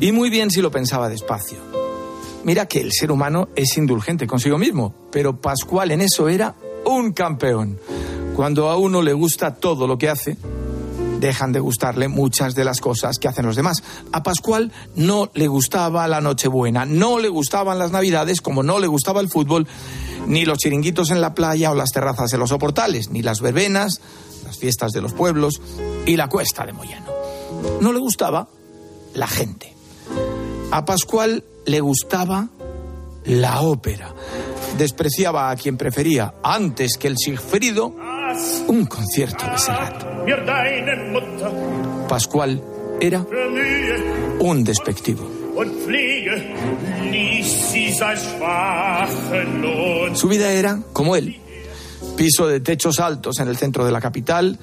[0.00, 1.58] y muy bien si lo pensaba despacio.
[2.42, 7.12] Mira que el ser humano es indulgente consigo mismo, pero Pascual en eso era un
[7.12, 7.78] campeón.
[8.34, 10.36] Cuando a uno le gusta todo lo que hace,
[11.24, 13.82] dejan de gustarle muchas de las cosas que hacen los demás.
[14.12, 18.86] A Pascual no le gustaba la Nochebuena, no le gustaban las Navidades, como no le
[18.86, 19.66] gustaba el fútbol,
[20.26, 24.02] ni los chiringuitos en la playa o las terrazas de los soportales, ni las verbenas,
[24.44, 25.62] las fiestas de los pueblos
[26.04, 27.10] y la cuesta de Moyano.
[27.80, 28.46] No le gustaba
[29.14, 29.74] la gente.
[30.72, 32.50] A Pascual le gustaba
[33.24, 34.14] la ópera.
[34.76, 37.94] Despreciaba a quien prefería, antes que el Sigfrido,
[38.66, 40.04] un concierto de Serrat.
[42.08, 42.62] Pascual
[43.00, 43.24] era
[44.40, 45.30] un despectivo.
[50.14, 51.40] Su vida era, como él,
[52.16, 54.58] piso de techos altos en el centro de la capital,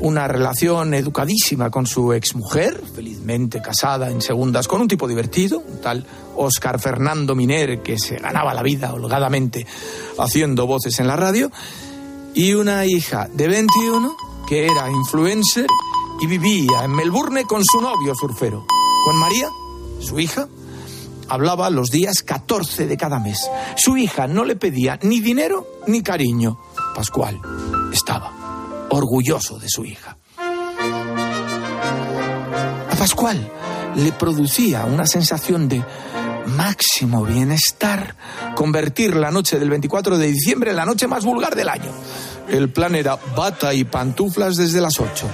[0.00, 5.80] una relación educadísima con su exmujer, felizmente casada en segundas con un tipo divertido, un
[5.80, 9.64] tal Oscar Fernando Miner, que se ganaba la vida holgadamente
[10.18, 11.52] haciendo voces en la radio,
[12.34, 14.16] y una hija de 21
[14.46, 15.66] que era influencer
[16.20, 18.66] y vivía en Melbourne con su novio surfero.
[19.04, 19.48] Con María,
[20.00, 20.48] su hija,
[21.28, 23.50] hablaba los días 14 de cada mes.
[23.76, 26.58] Su hija no le pedía ni dinero ni cariño.
[26.94, 27.40] Pascual
[27.92, 30.16] estaba orgulloso de su hija.
[32.90, 33.50] A Pascual
[33.96, 35.84] le producía una sensación de
[36.46, 38.14] máximo bienestar
[38.54, 41.90] convertir la noche del 24 de diciembre en la noche más vulgar del año.
[42.48, 45.26] El plan era bata y pantuflas desde las 8.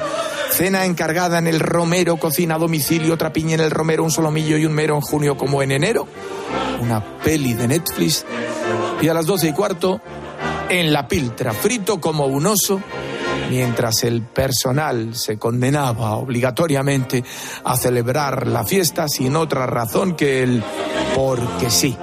[0.50, 4.56] Cena encargada en el Romero, cocina a domicilio, otra piña en el Romero, un solomillo
[4.56, 6.08] y un mero en junio como en enero.
[6.80, 8.24] Una peli de Netflix.
[9.00, 10.00] Y a las 12 y cuarto,
[10.68, 12.80] en la piltra, frito como un oso,
[13.48, 17.24] mientras el personal se condenaba obligatoriamente
[17.64, 20.62] a celebrar la fiesta sin otra razón que el
[21.14, 21.96] porque sí.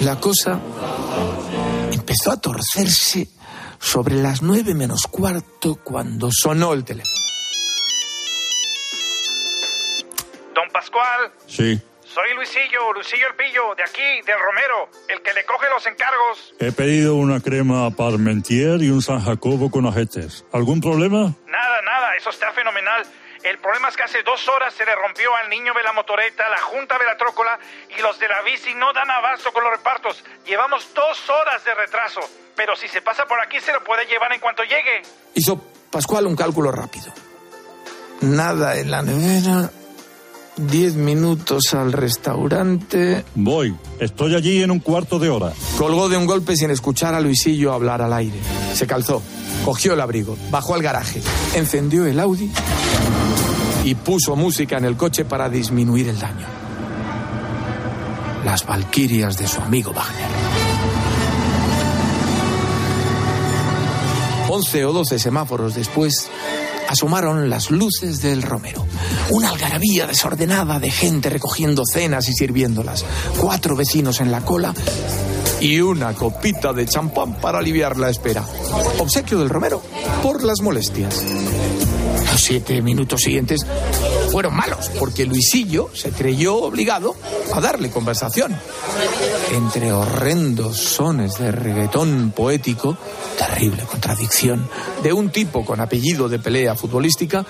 [0.00, 0.60] La cosa
[1.92, 3.28] empezó a torcerse
[3.78, 7.14] sobre las nueve menos cuarto cuando sonó el teléfono.
[10.54, 11.80] Don Pascual, Sí.
[12.16, 16.54] Soy Luisillo, Luisillo el Pillo, de aquí, del Romero, el que le coge los encargos.
[16.58, 20.46] He pedido una crema Parmentier y un San Jacobo con ajetes.
[20.50, 21.34] ¿Algún problema?
[21.46, 23.04] Nada, nada, eso está fenomenal.
[23.44, 26.48] El problema es que hace dos horas se le rompió al niño de la motoreta,
[26.48, 27.58] la junta de la trócola
[27.94, 30.24] y los de la bici no dan abasto con los repartos.
[30.46, 32.20] Llevamos dos horas de retraso,
[32.56, 35.02] pero si se pasa por aquí se lo puede llevar en cuanto llegue.
[35.34, 35.60] Hizo
[35.92, 37.12] Pascual un cálculo rápido.
[38.22, 39.70] Nada en la nevera.
[40.56, 43.26] Diez minutos al restaurante.
[43.34, 43.76] Voy.
[44.00, 45.52] Estoy allí en un cuarto de hora.
[45.76, 48.38] Colgó de un golpe sin escuchar a Luisillo hablar al aire.
[48.72, 49.22] Se calzó,
[49.66, 51.20] cogió el abrigo, bajó al garaje,
[51.54, 52.50] encendió el Audi
[53.84, 56.46] y puso música en el coche para disminuir el daño.
[58.42, 60.30] Las valquirias de su amigo Wagner.
[64.48, 66.30] Once o doce semáforos después,
[66.88, 68.86] asomaron las luces del Romero.
[69.30, 73.04] Una algarabía desordenada de gente recogiendo cenas y sirviéndolas.
[73.40, 74.74] Cuatro vecinos en la cola
[75.60, 78.44] y una copita de champán para aliviar la espera.
[78.98, 79.82] Obsequio del Romero
[80.22, 81.24] por las molestias.
[82.46, 83.66] Siete minutos siguientes
[84.30, 87.16] fueron malos, porque Luisillo se creyó obligado
[87.52, 88.56] a darle conversación.
[89.50, 92.96] Entre horrendos sones de reggaetón poético,
[93.36, 94.70] terrible contradicción,
[95.02, 97.44] de un tipo con apellido de pelea futbolística,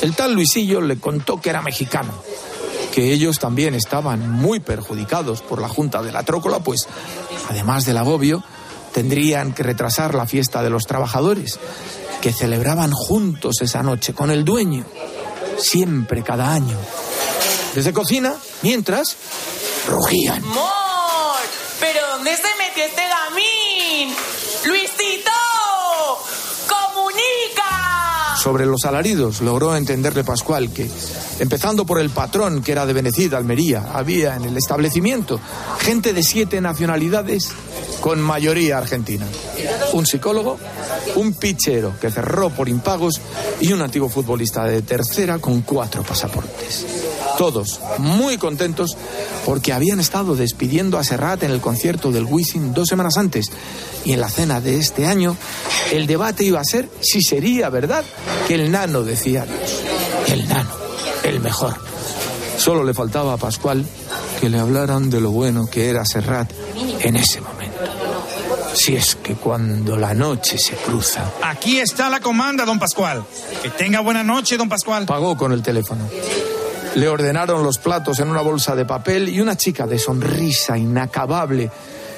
[0.00, 2.12] el tal Luisillo le contó que era mexicano,
[2.94, 6.86] que ellos también estaban muy perjudicados por la Junta de la Trócola, pues,
[7.48, 8.44] además del agobio,
[8.92, 11.58] tendrían que retrasar la fiesta de los trabajadores,
[12.20, 14.84] que celebraban juntos esa noche con el dueño,
[15.58, 16.76] siempre cada año.
[17.74, 19.16] Desde cocina, mientras,
[19.88, 20.42] rugían.
[28.40, 30.88] Sobre los alaridos logró entenderle Pascual que,
[31.40, 35.38] empezando por el patrón que era de Benecida, Almería, había en el establecimiento
[35.80, 37.50] gente de siete nacionalidades
[38.00, 39.26] con mayoría argentina.
[39.92, 40.58] Un psicólogo,
[41.16, 43.20] un pichero que cerró por impagos
[43.60, 47.09] y un antiguo futbolista de tercera con cuatro pasaportes.
[47.38, 48.96] Todos muy contentos
[49.44, 53.50] porque habían estado despidiendo a Serrat en el concierto del Wisin dos semanas antes.
[54.04, 55.36] Y en la cena de este año,
[55.92, 58.04] el debate iba a ser si sería verdad
[58.46, 59.82] que el nano decía adiós.
[60.28, 60.70] El nano,
[61.24, 61.74] el mejor.
[62.58, 63.84] Solo le faltaba a Pascual
[64.40, 66.50] que le hablaran de lo bueno que era Serrat
[67.00, 67.78] en ese momento.
[68.74, 71.30] Si es que cuando la noche se cruza.
[71.42, 73.24] Aquí está la comanda, don Pascual.
[73.62, 75.06] Que tenga buena noche, don Pascual.
[75.06, 76.08] Pagó con el teléfono.
[76.94, 81.70] Le ordenaron los platos en una bolsa de papel y una chica de sonrisa inacabable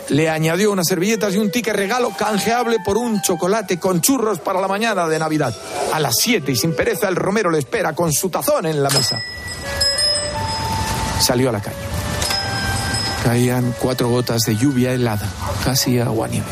[0.08, 4.60] le añadió unas servilletas y un ticket regalo canjeable por un chocolate con churros para
[4.60, 5.54] la mañana de Navidad.
[5.92, 8.90] A las 7 y sin pereza el Romero le espera con su tazón en la
[8.90, 9.22] mesa.
[11.20, 11.76] Salió a la calle.
[13.24, 15.28] Caían cuatro gotas de lluvia helada,
[15.64, 16.46] casi agua nieve.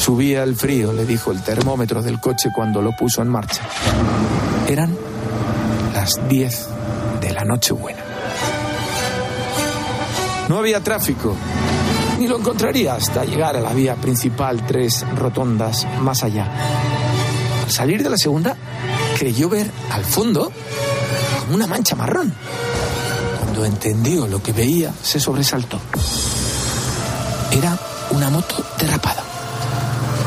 [0.00, 3.62] Subía el frío, le dijo el termómetro del coche cuando lo puso en marcha.
[4.68, 4.96] Eran
[5.94, 6.71] las 10 de
[7.42, 8.04] la Nochebuena.
[10.48, 11.34] No había tráfico,
[12.18, 16.48] ni lo encontraría hasta llegar a la vía principal tres rotondas más allá.
[17.64, 18.56] Al salir de la segunda,
[19.18, 20.52] creyó ver al fondo
[21.52, 22.32] una mancha marrón.
[23.40, 25.80] Cuando entendió lo que veía, se sobresaltó.
[27.50, 27.76] Era
[28.10, 29.24] una moto derrapada.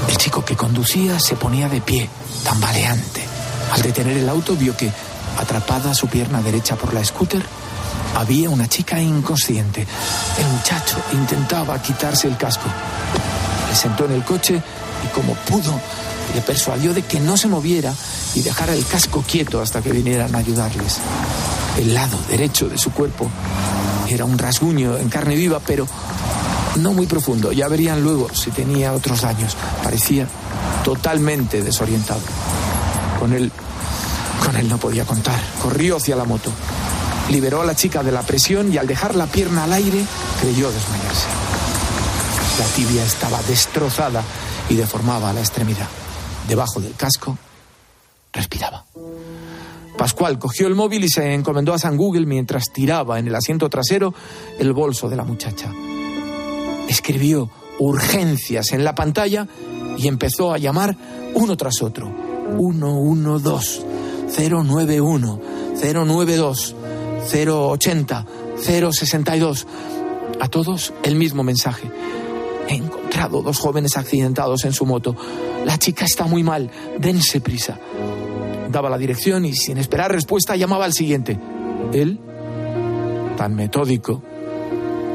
[0.09, 2.09] El chico que conducía se ponía de pie,
[2.43, 3.23] tambaleante.
[3.71, 4.91] Al detener el auto vio que,
[5.37, 7.43] atrapada su pierna derecha por la scooter,
[8.15, 9.85] había una chica inconsciente.
[10.37, 12.65] El muchacho intentaba quitarse el casco.
[13.69, 14.61] Le sentó en el coche
[15.03, 15.79] y como pudo,
[16.33, 17.93] le persuadió de que no se moviera
[18.33, 20.99] y dejara el casco quieto hasta que vinieran a ayudarles.
[21.77, 23.29] El lado derecho de su cuerpo
[24.09, 25.87] era un rasguño en carne viva, pero
[26.77, 27.51] no muy profundo.
[27.51, 29.55] Ya verían luego si tenía otros daños.
[29.83, 30.27] Parecía
[30.83, 32.21] totalmente desorientado.
[33.19, 33.51] Con él,
[34.45, 35.39] con él no podía contar.
[35.61, 36.51] Corrió hacia la moto.
[37.29, 40.05] Liberó a la chica de la presión y al dejar la pierna al aire
[40.39, 41.27] creyó desmayarse.
[42.59, 44.23] La tibia estaba destrozada
[44.69, 45.87] y deformaba la extremidad.
[46.47, 47.37] Debajo del casco
[48.31, 48.85] respiraba.
[49.97, 53.69] Pascual cogió el móvil y se encomendó a San Google mientras tiraba en el asiento
[53.69, 54.13] trasero
[54.59, 55.71] el bolso de la muchacha.
[56.87, 59.47] Escribió urgencias en la pantalla
[59.97, 60.95] y empezó a llamar
[61.33, 62.11] uno tras otro.
[62.57, 63.94] 112,
[64.27, 65.39] 091,
[65.81, 66.75] 092,
[67.31, 68.25] 080,
[68.57, 69.67] 062.
[70.39, 71.89] A todos el mismo mensaje.
[72.67, 75.15] He encontrado dos jóvenes accidentados en su moto.
[75.65, 76.71] La chica está muy mal.
[76.99, 77.79] Dense prisa.
[78.71, 81.39] Daba la dirección y sin esperar respuesta llamaba al siguiente.
[81.93, 82.19] Él,
[83.37, 84.21] tan metódico,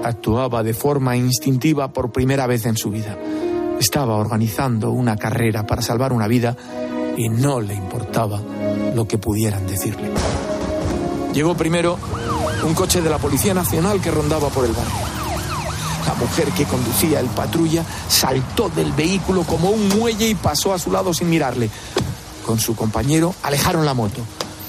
[0.05, 3.19] actuaba de forma instintiva por primera vez en su vida.
[3.79, 6.57] Estaba organizando una carrera para salvar una vida
[7.17, 8.41] y no le importaba
[8.95, 10.11] lo que pudieran decirle.
[11.33, 11.99] Llegó primero
[12.65, 14.93] un coche de la Policía Nacional que rondaba por el barrio.
[16.07, 20.79] La mujer que conducía el patrulla saltó del vehículo como un muelle y pasó a
[20.79, 21.71] su lado sin mirarle.
[22.45, 24.21] Con su compañero alejaron la moto.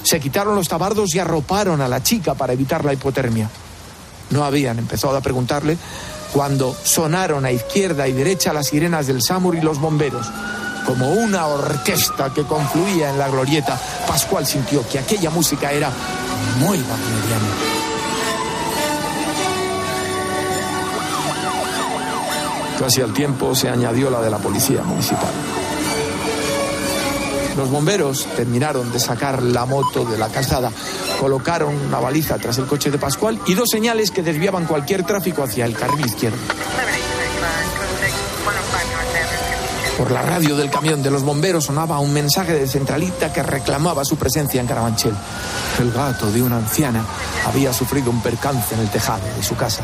[0.02, 3.50] Se quitaron los tabardos y arroparon a la chica para evitar la hipotermia.
[4.30, 5.76] No habían empezado a preguntarle
[6.32, 10.26] cuando sonaron a izquierda y derecha las sirenas del SAMUR y los bomberos.
[10.86, 15.90] Como una orquesta que confluía en la glorieta, Pascual sintió que aquella música era
[16.58, 17.82] muy wagneriana.
[22.78, 25.30] Casi al tiempo se añadió la de la policía municipal.
[27.56, 30.72] Los bomberos terminaron de sacar la moto de la calzada,
[31.20, 35.42] colocaron una baliza tras el coche de Pascual y dos señales que desviaban cualquier tráfico
[35.42, 36.38] hacia el carril izquierdo.
[39.98, 44.04] Por la radio del camión de los bomberos sonaba un mensaje de centralita que reclamaba
[44.04, 45.14] su presencia en Carabanchel.
[45.80, 47.04] El gato de una anciana
[47.46, 49.82] había sufrido un percance en el tejado de su casa.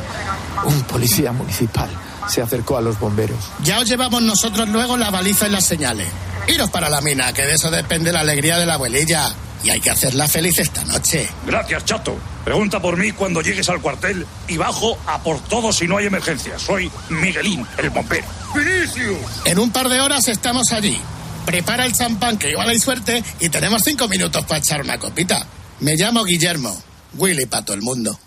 [0.65, 1.91] Un policía municipal
[2.27, 3.39] se acercó a los bomberos.
[3.63, 6.09] Ya os llevamos nosotros luego la baliza y las señales.
[6.47, 9.35] Iros para la mina, que de eso depende la alegría de la abuelilla.
[9.63, 11.29] Y hay que hacerla feliz esta noche.
[11.47, 12.17] Gracias, chato.
[12.45, 16.07] Pregunta por mí cuando llegues al cuartel y bajo a por todo si no hay
[16.07, 16.59] emergencia.
[16.59, 18.27] Soy Miguelín, el bombero.
[18.55, 19.19] ¡Vinicius!
[19.45, 20.99] En un par de horas estamos allí.
[21.45, 25.47] Prepara el champán, que igual hay suerte, y tenemos cinco minutos para echar una copita.
[25.81, 26.77] Me llamo Guillermo.
[27.17, 28.19] Willy para todo el mundo.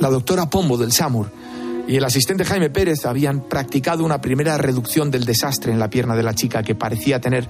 [0.00, 1.30] La doctora Pombo del SAMUR
[1.86, 6.16] y el asistente Jaime Pérez habían practicado una primera reducción del desastre en la pierna
[6.16, 7.48] de la chica que parecía tener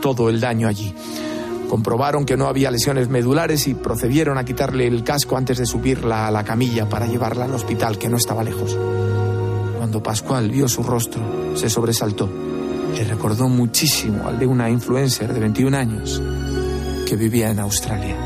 [0.00, 0.94] todo el daño allí.
[1.74, 6.28] Comprobaron que no había lesiones medulares y procedieron a quitarle el casco antes de subirla
[6.28, 8.78] a la camilla para llevarla al hospital, que no estaba lejos.
[9.76, 12.30] Cuando Pascual vio su rostro, se sobresaltó.
[12.94, 16.22] Le recordó muchísimo al de una influencer de 21 años
[17.08, 18.16] que vivía en Australia.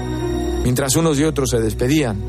[0.62, 2.20] Mientras unos y otros se despedían,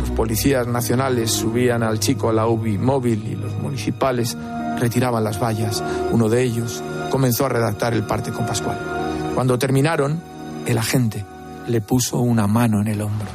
[0.00, 4.36] los policías nacionales subían al chico a la UBI móvil y los municipales
[4.76, 5.84] retiraban las vallas.
[6.10, 8.96] Uno de ellos comenzó a redactar el parte con Pascual.
[9.36, 10.20] Cuando terminaron,
[10.68, 11.24] el agente
[11.66, 13.26] le puso una mano en el hombro.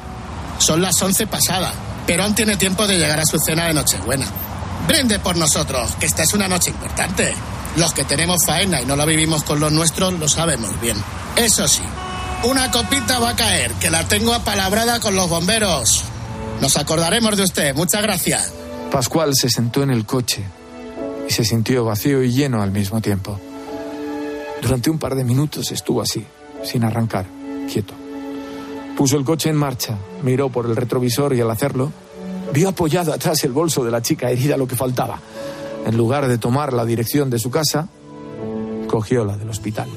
[0.60, 1.74] Son las once pasadas,
[2.06, 4.26] pero aún tiene tiempo de llegar a su cena de Nochebuena.
[4.88, 7.34] Brinde por nosotros, que esta es una noche importante.
[7.76, 10.98] Los que tenemos faena y no la vivimos con los nuestros lo sabemos bien.
[11.36, 11.82] Eso sí,
[12.44, 16.04] una copita va a caer, que la tengo apalabrada con los bomberos.
[16.62, 17.76] Nos acordaremos de usted.
[17.76, 18.54] Muchas gracias.
[18.92, 20.44] Pascual se sentó en el coche
[21.28, 23.40] y se sintió vacío y lleno al mismo tiempo.
[24.62, 26.26] Durante un par de minutos estuvo así,
[26.64, 27.26] sin arrancar,
[27.72, 27.94] quieto.
[28.98, 31.92] Puso el coche en marcha, miró por el retrovisor y al hacerlo,
[32.54, 35.20] vio apoyado atrás el bolso de la chica herida lo que faltaba.
[35.86, 37.90] En lugar de tomar la dirección de su casa,
[38.88, 39.90] cogió la del hospital.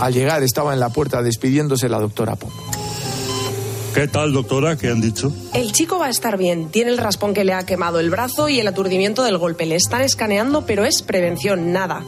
[0.00, 2.56] Al llegar estaba en la puerta despidiéndose la doctora Pombo.
[3.94, 4.76] ¿Qué tal, doctora?
[4.76, 5.32] ¿Qué han dicho?
[5.52, 6.70] El chico va a estar bien.
[6.70, 9.66] Tiene el raspón que le ha quemado el brazo y el aturdimiento del golpe.
[9.66, 12.02] Le están escaneando, pero es prevención, nada.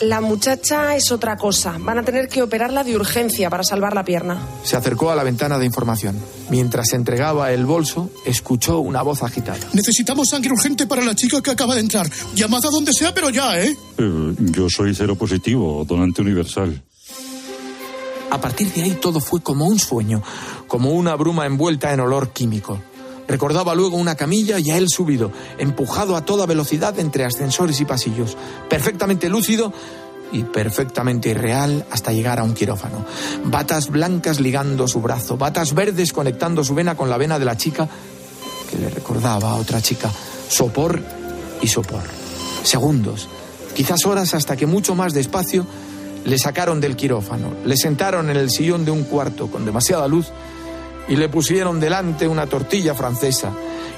[0.00, 1.76] La muchacha es otra cosa.
[1.78, 4.40] Van a tener que operarla de urgencia para salvar la pierna.
[4.64, 6.18] Se acercó a la ventana de información.
[6.50, 9.58] Mientras se entregaba el bolso, escuchó una voz agitada.
[9.72, 12.08] Necesitamos sangre urgente para la chica que acaba de entrar.
[12.34, 13.76] Llamad a donde sea, pero ya, ¿eh?
[13.98, 16.82] Eh, Yo soy cero positivo, donante universal.
[18.30, 20.22] A partir de ahí todo fue como un sueño,
[20.66, 22.80] como una bruma envuelta en olor químico.
[23.28, 27.84] Recordaba luego una camilla y a él subido, empujado a toda velocidad entre ascensores y
[27.84, 28.36] pasillos,
[28.68, 29.72] perfectamente lúcido
[30.32, 33.04] y perfectamente irreal hasta llegar a un quirófano.
[33.44, 37.56] Batas blancas ligando su brazo, batas verdes conectando su vena con la vena de la
[37.56, 37.88] chica
[38.70, 40.10] que le recordaba a otra chica.
[40.48, 41.00] Sopor
[41.60, 42.02] y sopor.
[42.62, 43.28] Segundos,
[43.74, 45.66] quizás horas hasta que mucho más despacio
[46.24, 50.28] le sacaron del quirófano, le sentaron en el sillón de un cuarto con demasiada luz
[51.12, 53.52] y le pusieron delante una tortilla francesa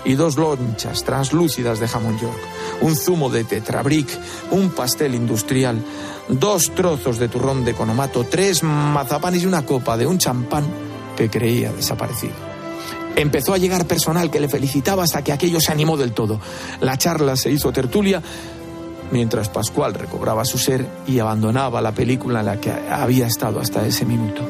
[0.05, 2.37] y dos lonchas translúcidas de jamón york,
[2.81, 4.09] un zumo de tetrabric,
[4.51, 5.81] un pastel industrial,
[6.29, 10.65] dos trozos de turrón de conomato, tres mazapanes y una copa de un champán
[11.17, 12.35] que creía desaparecido.
[13.15, 16.41] Empezó a llegar personal que le felicitaba hasta que aquello se animó del todo.
[16.81, 18.21] La charla se hizo tertulia
[19.13, 23.87] mientras Pascual recobraba su ser y abandonaba la película en la que había estado hasta
[23.87, 24.43] ese minuto.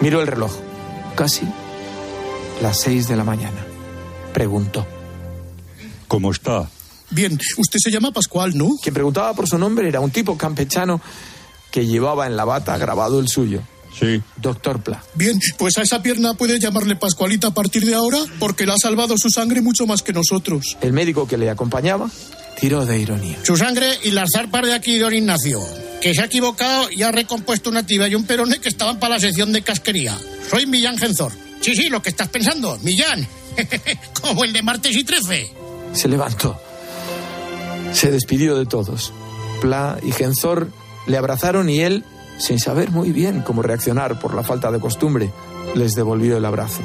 [0.00, 0.50] Miró el reloj.
[1.14, 1.46] Casi
[2.62, 3.64] las seis de la mañana.
[4.32, 4.86] Preguntó.
[6.08, 6.68] ¿Cómo está?
[7.10, 8.76] Bien, usted se llama Pascual, ¿no?
[8.82, 11.00] Quien preguntaba por su nombre era un tipo campechano
[11.70, 13.62] que llevaba en la bata grabado el suyo.
[13.98, 14.20] Sí.
[14.36, 15.02] Doctor Pla.
[15.14, 18.76] Bien, pues a esa pierna puede llamarle Pascualita a partir de ahora porque le ha
[18.76, 20.76] salvado su sangre mucho más que nosotros.
[20.80, 22.10] El médico que le acompañaba
[22.58, 23.38] tiró de ironía.
[23.44, 25.60] Su sangre y las zarpas de aquí, don Ignacio.
[26.00, 29.14] Que se ha equivocado y ha recompuesto una tibia y un perone que estaban para
[29.14, 30.18] la sección de casquería.
[30.50, 31.43] Soy Millán Genzor.
[31.64, 33.26] Sí, sí, lo que estás pensando, Millán.
[34.20, 35.50] Como el de martes y trece.
[35.94, 36.60] Se levantó.
[37.90, 39.14] Se despidió de todos.
[39.62, 40.68] Pla y Genzor
[41.06, 42.04] le abrazaron y él,
[42.38, 45.32] sin saber muy bien cómo reaccionar por la falta de costumbre,
[45.74, 46.82] les devolvió el abrazo.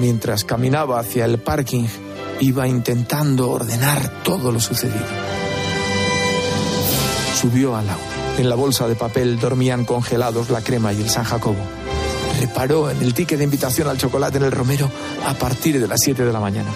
[0.00, 1.84] Mientras caminaba hacia el parking,
[2.40, 5.04] iba intentando ordenar todo lo sucedido.
[7.38, 8.06] Subió al agua.
[8.38, 11.83] En la bolsa de papel dormían congelados la crema y el San Jacobo.
[12.40, 14.90] Reparó en el ticket de invitación al chocolate en el Romero
[15.26, 16.70] a partir de las 7 de la mañana.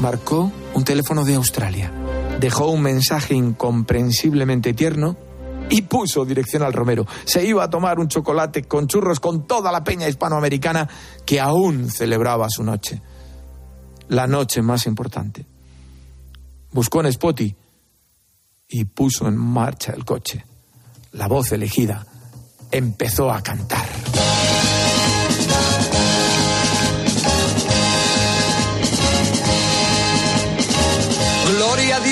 [0.00, 1.92] Marcó un teléfono de Australia.
[2.40, 5.16] Dejó un mensaje incomprensiblemente tierno
[5.70, 7.06] y puso dirección al Romero.
[7.24, 10.88] Se iba a tomar un chocolate con churros con toda la peña hispanoamericana
[11.24, 13.00] que aún celebraba su noche.
[14.08, 15.46] La noche más importante.
[16.72, 17.54] Buscó en Spotty
[18.68, 20.44] y puso en marcha el coche.
[21.12, 22.06] La voz elegida
[22.70, 23.86] empezó a cantar.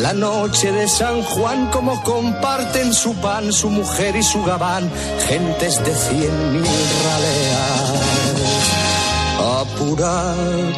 [0.00, 4.90] La noche de San Juan como comparten su pan, su mujer y su gabán,
[5.28, 6.64] gentes de cien mil
[7.04, 7.92] raleas.
[9.60, 10.72] Apurad,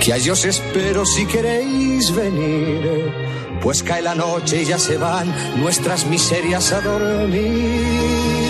[0.00, 3.12] que a ellos espero si queréis venir,
[3.60, 8.47] pues cae la noche y ya se van nuestras miserias a dormir.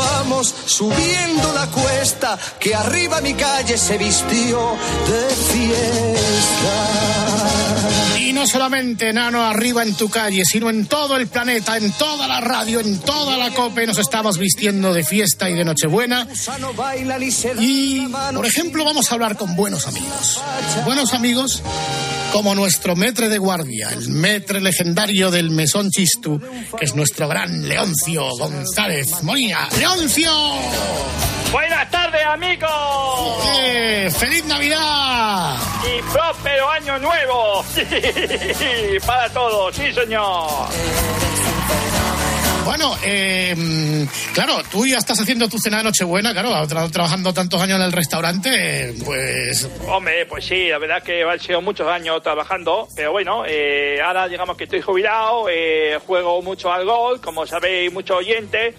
[0.00, 4.76] Vamos subiendo la cuesta, que arriba mi calle se vistió
[5.06, 6.70] de fiesta.
[8.18, 12.26] Y no solamente, Nano, arriba en tu calle, sino en todo el planeta, en toda
[12.26, 16.26] la radio, en toda la COPE, nos estamos vistiendo de fiesta y de Nochebuena.
[17.58, 20.40] Y, por ejemplo, vamos a hablar con buenos amigos.
[20.86, 21.62] Buenos amigos
[22.32, 26.40] como nuestro metre de guardia, el metre legendario del Mesón Chistu,
[26.78, 29.68] que es nuestro gran Leoncio González Molina.
[29.78, 29.89] ¡Leoncio!
[31.52, 32.70] Buenas tardes, amigos.
[33.58, 34.08] ¡Eh!
[34.16, 35.56] ¡Feliz Navidad!
[35.84, 37.64] Y próspero año nuevo.
[39.06, 40.48] Para todos, sí, señor.
[42.64, 47.60] Bueno, eh, claro, tú ya estás haciendo tu cena de Nochebuena, claro, tra- trabajando tantos
[47.60, 52.22] años en el restaurante, pues Hombre, pues sí, la verdad que han sido muchos años
[52.22, 57.44] trabajando, pero bueno, eh, ahora digamos que estoy jubilado, eh, juego mucho al golf, como
[57.46, 58.74] sabéis, muchos oyentes,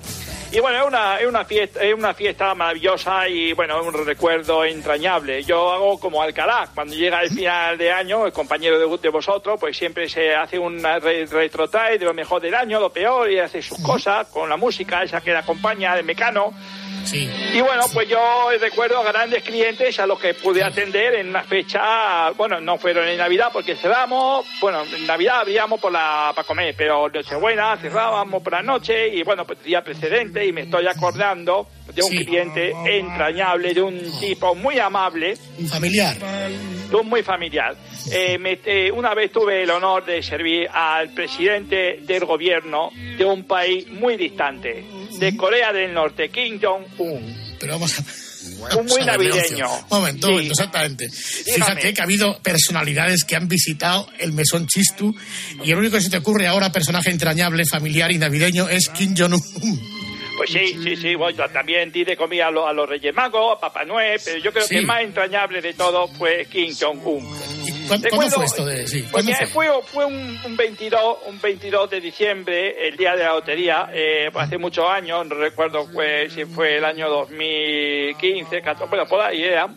[0.54, 4.06] Y bueno, es una, es una fiesta, es una fiesta maravillosa y bueno, es un
[4.06, 5.44] recuerdo entrañable.
[5.44, 9.58] Yo hago como Alcalá, cuando llega el final de año, el compañero de, de vosotros,
[9.58, 13.40] pues siempre se hace una re- retrotrae de lo mejor del año, lo peor, y
[13.40, 16.52] hace sus cosas con la música esa que le acompaña de Mecano.
[17.54, 21.44] Y bueno, pues yo recuerdo a grandes clientes a los que pude atender en una
[21.44, 26.48] fecha, bueno, no fueron en Navidad porque cerramos, bueno, en Navidad abríamos por la, para
[26.48, 30.88] comer, pero Nochebuena cerrábamos por la noche y bueno, pues día precedente y me estoy
[30.88, 36.18] acordando de un cliente entrañable, de un tipo muy amable, Un familiar.
[37.04, 37.76] muy familiar.
[38.12, 43.26] Eh, me- eh, una vez tuve el honor de servir al presidente del gobierno de
[43.26, 44.86] un país muy distante,
[45.20, 47.56] de Corea del Norte, Kim Jong-un.
[47.60, 48.04] Pero vamos a...
[48.78, 49.68] Un muy navideño.
[49.92, 50.34] Momento, Sí.
[50.34, 51.10] momento, exactamente.
[51.12, 55.16] Fíjate que ha habido personalidades que han visitado el mesón Chistu
[55.64, 59.14] y el único que se te ocurre ahora, personaje entrañable, familiar y navideño, es Kim
[59.16, 60.01] Jong-un.
[60.42, 63.14] Pues sí, sí, sí, bueno, yo también di de comida a, los- a los Reyes
[63.14, 64.74] Magos, a Papá Noel, pero yo creo Sí.
[64.74, 67.24] que el más entrañable de todo fue Kim Jong-un.
[67.88, 68.88] ¿Cuándo, fue esto de...?
[68.88, 70.06] Sí, Pues ¿cuándo mira, fue?
[70.06, 74.90] un, un 22, un 22 de diciembre, el día de la lotería, eh, hace muchos
[74.90, 79.68] años, no recuerdo pues, si fue el año 2015, 14, bueno, por ahí era.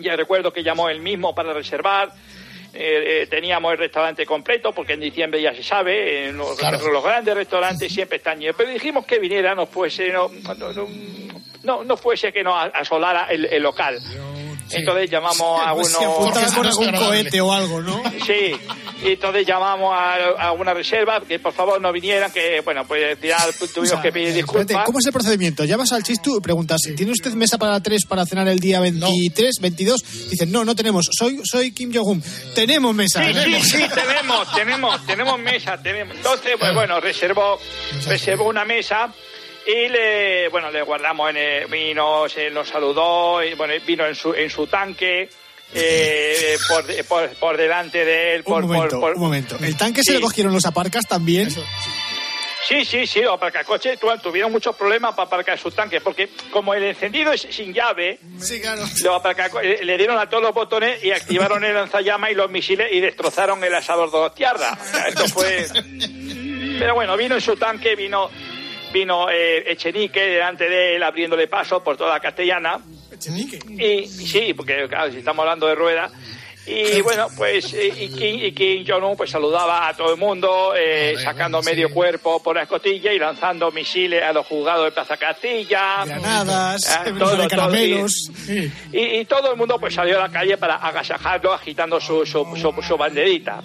[0.00, 2.12] Ya recuerdo que llamó él mismo para reservar.
[2.74, 6.78] Eh, eh, teníamos el restaurante completo porque en diciembre ya se sabe, en los, Claro.
[6.92, 8.56] los grandes restaurantes siempre están llenos.
[8.56, 10.88] Pero dijimos que viniera, no fuese, no, no, no,
[11.62, 13.98] no- no fuese que nos asolara el, el local.
[14.74, 16.32] Entonces llamamos a Pues uno.
[16.48, 18.02] si con algún cohete o algo, ¿no?
[18.26, 18.52] Sí,
[19.04, 23.02] y entonces llamamos a, a una reserva que por favor no vinieran, que bueno, pues
[23.10, 24.84] al final tuvimos que pedir Espérate, disculpas.
[24.86, 25.64] ¿Cómo es el procedimiento?
[25.64, 29.56] Llamas al chistu y preguntas, ¿tiene usted mesa para tres para cenar el día 23,
[29.60, 30.30] 22?
[30.30, 31.10] Dicen, no, no tenemos.
[31.16, 32.22] Soy, soy Kim Jong-un.
[32.54, 33.22] Tenemos mesa.
[33.24, 33.66] Sí, sí, tenemos.
[33.68, 36.16] sí, tenemos, tenemos, tenemos mesa, tenemos.
[36.16, 37.58] Entonces, pues bueno, reservó,
[38.06, 39.12] reservó una mesa
[39.66, 44.14] y le, bueno, le guardamos en el vino, se nos saludó, y bueno, vino en
[44.14, 45.28] su, en su tanque,
[45.72, 49.56] eh, por, de- por, por delante de él, por, Un momento, por, por- un momento.
[49.62, 51.50] ¿El tanque se le cogieron los aparcas también?
[52.66, 56.72] Sí, sí, sí, los aparcacoches tu- tuvieron muchos problemas para aparcar sus tanques, porque como
[56.72, 58.80] el encendido es sin llave, Sí, claro.
[58.82, 62.50] los aparcaco- le le dieron a todos los botones y activaron el lanzallamas y los
[62.50, 64.78] misiles y destrozaron el asador de los tierras.
[64.80, 65.66] O sea, esto fue...
[66.78, 68.28] Pero bueno, vino en su tanque, vino
[68.94, 72.78] vino eh, Echenique delante de él abriéndole paso por toda la castellana.
[73.78, 76.10] Y sí, porque claro, si estamos hablando de rueda.
[76.66, 80.72] Y bueno, pues eh, y Kim, y Kim Jong-un pues saludaba a todo el mundo,
[80.74, 85.18] eh, sacando medio cuerpo por la escotilla y lanzando misiles a los juzgados de Plaza
[85.18, 86.06] Castilla.
[86.06, 88.30] Granadas, Ah, de todo, todo, caramelos.
[88.48, 92.24] y, y- y todo el mundo pues salió a la calle para agasajarlo agitando su,
[92.24, 93.62] su, su, su banderita.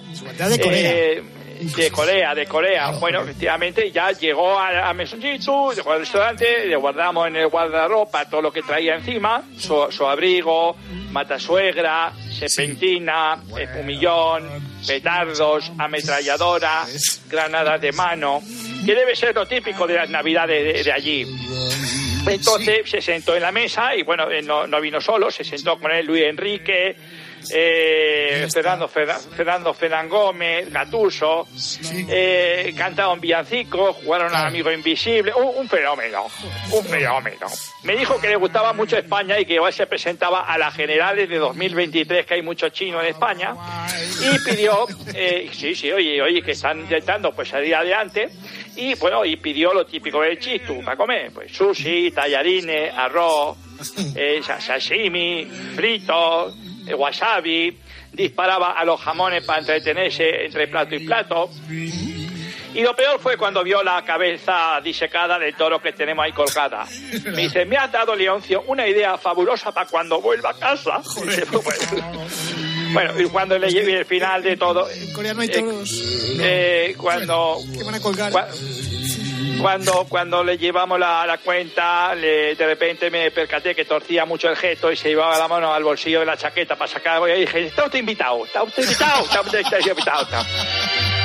[0.50, 0.92] de Corea.
[0.92, 1.22] Eh,
[1.60, 2.90] de Corea, de Corea.
[2.92, 8.24] Bueno, efectivamente ya llegó a, a Mesonjitsu, llegó al restaurante, le guardamos en el guardarropa
[8.28, 10.76] todo lo que traía encima, su, su abrigo,
[11.10, 14.48] matasuegra, serpentina, espumillón,
[14.86, 16.86] petardos, ametralladora,
[17.28, 18.40] granadas de mano,
[18.84, 21.26] que debe ser lo típico de las navidades de, de allí.
[22.26, 25.78] Entonces se sentó en la mesa y bueno, él no, no vino solo, se sentó
[25.78, 26.96] con él Luis Enrique,
[27.52, 31.46] eh, Fernando, Ferna- Fernando Fernan Gómez, Gatuso,
[32.08, 36.26] eh, cantaron villancicos, jugaron al amigo invisible, un, un fenómeno,
[36.72, 37.46] un fenómeno.
[37.84, 41.28] Me dijo que le gustaba mucho España y que igual se presentaba a las generales
[41.28, 43.54] de 2023, que hay muchos chinos en España,
[44.20, 48.28] y pidió, eh, sí, sí, oye, oye, que están intentando pues salir adelante,
[48.76, 53.56] y bueno, y pidió lo típico del chistu para comer, pues sushi, tallarines, arroz,
[54.14, 56.54] eh, sa- sashimi, fritos,
[56.96, 57.78] wasabi,
[58.12, 61.50] disparaba a los jamones para entretenerse entre plato y plato.
[62.72, 66.86] Y lo peor fue cuando vio la cabeza disecada del toro que tenemos ahí colgada.
[67.24, 71.00] Me dice, me has dado, Leoncio, una idea fabulosa para cuando vuelva a casa.
[72.92, 74.90] Bueno, y cuando le llevé el final de todo...
[74.90, 75.90] En Corea no hay eh, toros.
[76.40, 77.58] eh, cuando...
[77.72, 78.32] ¿Qué van a colgar?
[78.32, 78.48] cua-
[79.60, 84.48] cuando, cuando le llevamos la, la cuenta, le- de repente me percaté que torcía mucho
[84.48, 87.20] el gesto y se llevaba la mano al bolsillo de la chaqueta para sacar.
[87.30, 90.22] Y dije, está usted invitado, está usted invitado, está usted invitado.
[90.22, 90.46] está".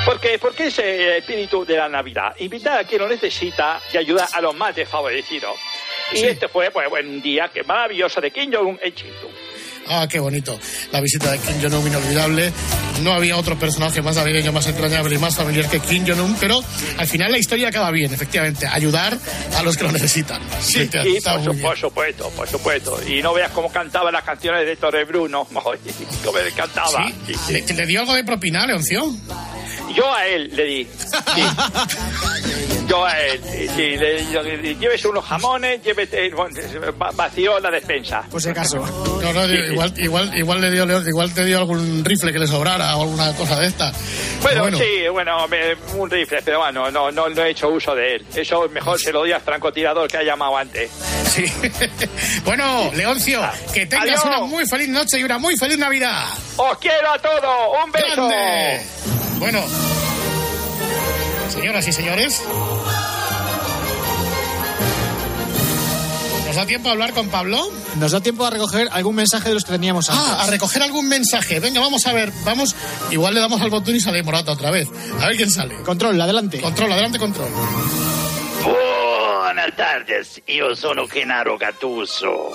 [0.04, 2.34] Porque, porque es el espíritu de la Navidad.
[2.38, 5.56] Invitar a quien lo necesita y ayudar a los más desfavorecidos.
[6.12, 8.94] Y este fue pues, un día que maravilloso de Kim Jong-un en.
[9.88, 10.58] Ah, qué bonito.
[10.92, 12.52] La visita de Kim Jong-un inolvidable.
[13.02, 16.62] No había otro personaje más navideño, más entrañable y más familiar que Kim Jong-un, pero
[16.98, 18.66] al final la historia acaba bien, efectivamente.
[18.66, 19.16] Ayudar
[19.56, 20.40] a los que lo necesitan.
[20.60, 20.88] Sí,
[21.22, 22.98] por, su- supuesto, por supuesto.
[23.06, 25.46] Y no veas cómo cantaba las canciones de Torre Bruno.
[25.54, 25.78] Ay,
[26.24, 27.06] Cómo le cantaba.
[27.26, 27.52] Sí, sí.
[27.52, 29.14] ¿Le, le dio algo de propina, Leoncio?
[29.94, 30.86] Yo a él le di.
[33.76, 36.58] Sí, le- le- llévese unos jamones, llévese bueno,
[37.00, 38.22] va- vacío la despensa.
[38.30, 38.78] Por si acaso.
[39.22, 42.96] No, no, igual, igual, igual, le dio, igual te dio algún rifle que le sobrara
[42.96, 43.92] o alguna cosa de esta.
[44.42, 48.16] Bueno, sí, bueno, me- un rifle, pero bueno, no, no, no he hecho uso de
[48.16, 48.26] él.
[48.34, 50.90] Eso mejor se lo doy al francotirador que ha llamado antes.
[51.34, 51.44] Sí.
[52.44, 53.40] bueno, Leoncio,
[53.74, 54.24] que tengas Adiós.
[54.24, 56.26] una muy feliz noche y una muy feliz Navidad.
[56.56, 57.84] ¡Os quiero a todos!
[57.84, 58.06] ¡Un beso!
[58.28, 58.82] ¡Grande!
[59.38, 59.62] Bueno,
[61.52, 62.42] señoras y señores,
[66.56, 67.70] ¿nos da tiempo a hablar con Pablo?
[67.96, 70.24] Nos da tiempo a recoger algún mensaje de los que teníamos antes.
[70.26, 71.60] Ah, a recoger algún mensaje.
[71.60, 72.74] Venga, vamos a ver, vamos.
[73.10, 74.88] Igual le damos al botón y sale Morata otra vez.
[75.20, 75.74] A ver quién sale.
[75.82, 76.58] Control, adelante.
[76.58, 77.50] Control, adelante, control.
[78.62, 82.54] Buenas tardes, io sono Gennaro Gattuso,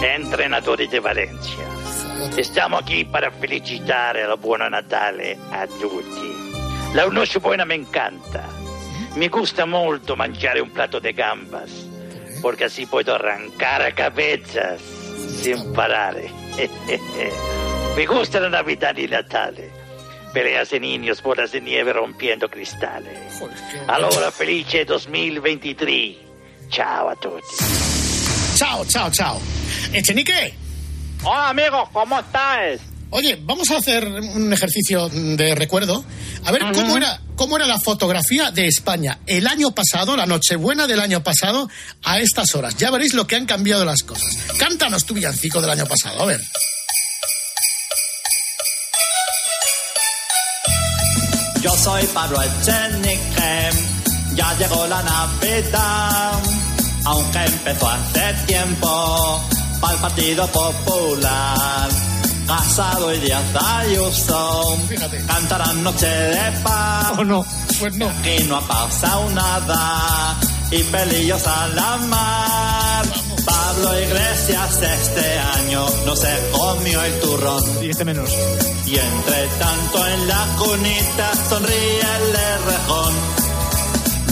[0.00, 2.40] entrenatore di Valencia.
[2.40, 6.94] Stiamo qui per felicitare il buon Natale a tutti.
[6.94, 8.64] La noche buena me encanta.
[9.16, 11.85] Mi gusta molto mangiare un plato de gambas,
[12.42, 14.80] porque así puedo arrancar cabezas
[15.42, 16.30] sin parare.
[17.96, 19.70] Me gusta la Navidad y Natale.
[20.32, 23.42] Peleas de niños, bolas de nieve rompiendo cristales.
[23.86, 26.16] Allora, felice 2023.
[26.68, 27.56] Ciao a tutti.
[28.56, 29.40] Chao, chao, chao.
[29.92, 30.54] Echenique.
[31.24, 32.82] Hola, amigos, ¿cómo estáis?
[33.10, 36.04] Oye, vamos a hacer un ejercicio de recuerdo.
[36.44, 40.86] A ver cómo era, cómo era la fotografía de España el año pasado, la Nochebuena
[40.86, 41.68] del año pasado,
[42.02, 42.76] a estas horas.
[42.76, 44.36] Ya veréis lo que han cambiado las cosas.
[44.58, 46.40] Cántanos tu villancico del año pasado, a ver.
[51.62, 53.70] Yo soy Pablo Echenique,
[54.34, 56.32] ya llegó la Navidad,
[57.04, 59.48] aunque empezó hace tiempo,
[59.80, 62.05] para el Partido Popular.
[62.46, 64.78] Casado y Díaz Ayuso,
[65.26, 67.12] cantarán Noche de Paz.
[67.18, 67.44] Oh, no,
[67.78, 68.08] pues no.
[68.08, 70.36] Aquí no ha pasado nada,
[70.70, 73.06] y pelillos a la mar.
[73.44, 77.62] Pablo Iglesias este año no se comió el turrón.
[77.82, 78.30] Y este menos.
[78.86, 82.32] Y entre tanto en la cunita sonríe el
[82.66, 83.14] rejón.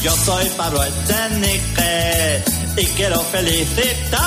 [0.02, 2.44] Yo soy Pablo Echenique
[2.76, 4.22] y quiero felicitar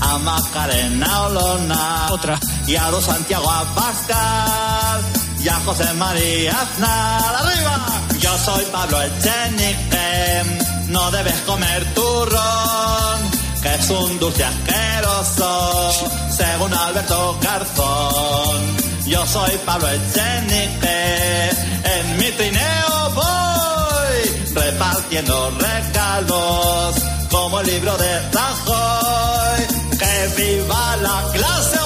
[0.00, 2.08] a Macarena Olona.
[2.10, 2.38] Otra.
[2.66, 5.02] Y a los Santiago Abascal
[5.42, 7.36] y a José María Aznar.
[7.36, 7.86] ¡Arriba!
[8.18, 10.42] Yo soy Pablo Echenique,
[10.88, 13.34] no debes comer turrón
[13.64, 15.90] que es un dulce asqueroso,
[16.36, 18.60] según Alberto Garzón.
[19.06, 21.50] Yo soy Pablo Echenique,
[21.96, 26.96] en mi trineo voy, repartiendo regalos,
[27.30, 29.66] como el libro de Rajoy.
[29.98, 31.83] Que viva la clase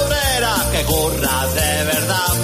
[0.78, 2.34] que curra de verdad.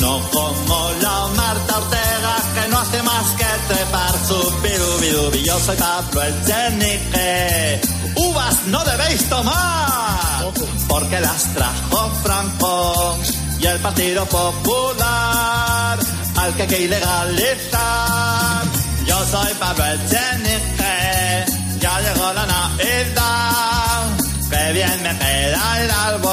[0.00, 5.42] No como la Marta Ortega que no hace más que trepar su pirubirubi.
[5.44, 7.80] Yo soy Pablo Echenique.
[8.16, 10.52] Uvas no debéis tomar
[10.88, 13.18] porque las trajo Franco
[13.60, 15.98] y el Partido Popular
[16.36, 18.62] al que que ilegalizar.
[19.06, 21.44] Yo soy Pablo Echenique.
[21.80, 24.02] Ya llegó la Navidad.
[24.50, 26.23] Que bien me queda el árbol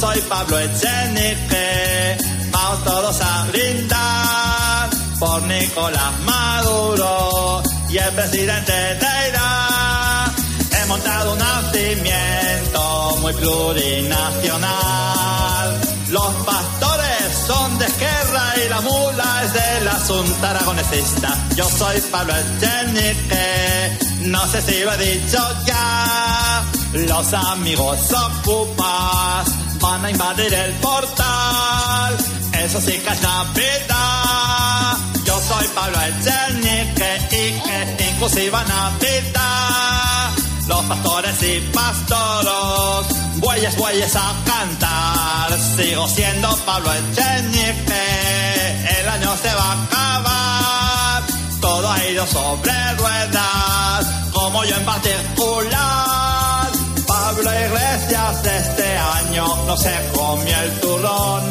[0.00, 2.16] soy Pablo Echenique,
[2.50, 4.88] vamos todos a brindar
[5.18, 10.34] por Nicolás Maduro y el presidente de Irán.
[10.70, 15.80] He montado un nacimiento muy plurinacional.
[16.10, 21.34] Los pastores son de guerra y la mula es del asunto aragonesista.
[21.54, 26.62] Yo soy Pablo Echenique, no sé si lo he dicho ya.
[26.92, 32.16] Los amigos ocupas van a invadir el portal.
[32.64, 34.96] Eso sí que es Navidad.
[35.24, 40.30] Yo soy Pablo Echenique y que inclusiva Navidad.
[40.66, 43.06] Los pastores y pastoros,
[43.36, 45.58] bueyes, bueyes a cantar.
[45.76, 48.04] Sigo siendo Pablo Echenique,
[49.00, 51.22] el año se va a acabar.
[51.60, 56.25] Todo ha ido sobre ruedas, como yo en particular.
[57.36, 61.44] Pablo Iglesias este año no se comió el turrón.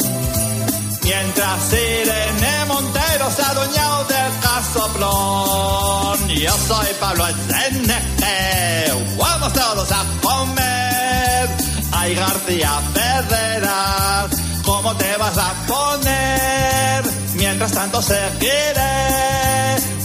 [1.03, 6.27] Mientras Irene Montero se ha adueñado del casoplón.
[6.29, 11.49] Yo soy Pablo Echenique, vamos todos a comer.
[11.91, 14.31] Ay García Ferreras,
[14.63, 17.03] ¿cómo te vas a poner?
[17.35, 18.55] Mientras tanto seguiré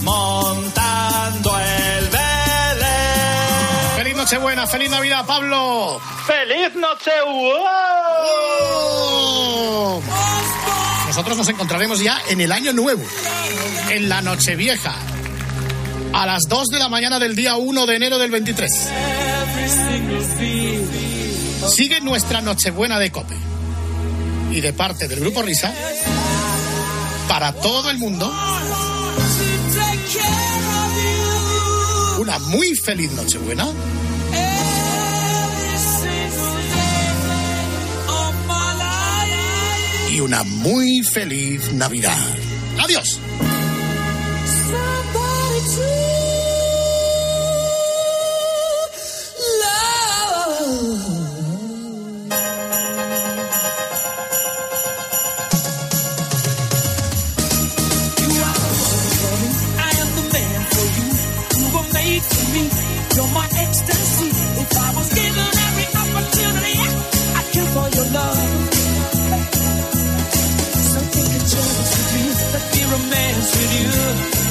[4.21, 5.99] Nochebuena, feliz Navidad, Pablo.
[6.27, 7.09] ¡Feliz noche!
[7.25, 8.71] ¡Oh!
[11.07, 13.01] nosotros nos encontraremos ya en el año nuevo,
[13.89, 14.93] en la Nochevieja,
[16.13, 18.89] a las 2 de la mañana del día 1 de enero del 23.
[21.67, 23.35] Sigue nuestra Nochebuena de Cope.
[24.51, 25.73] Y de parte del Grupo Risa,
[27.27, 28.31] para todo el mundo,
[32.19, 33.65] una muy feliz Nochebuena.
[40.11, 42.35] Y una muy feliz Navidad.
[42.83, 43.17] Adiós.
[73.41, 73.89] Romance with you.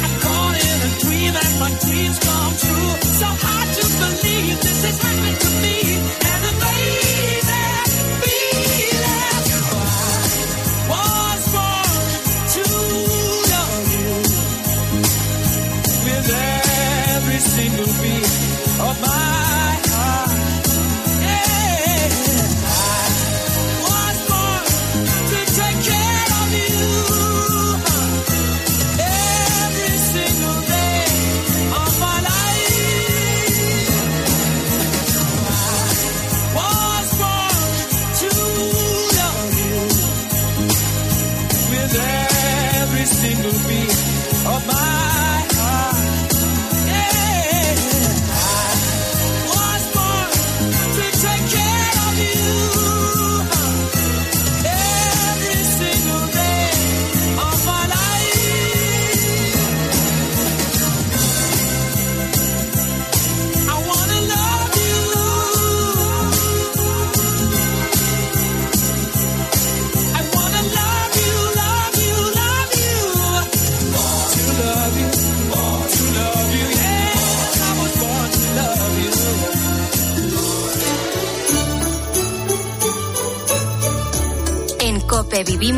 [0.04, 2.90] I'm caught in a dream and my dreams come true.
[3.20, 6.59] So hard to believe this is happening to me.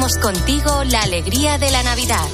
[0.02, 2.26] Contigo la alegría de la Navidad.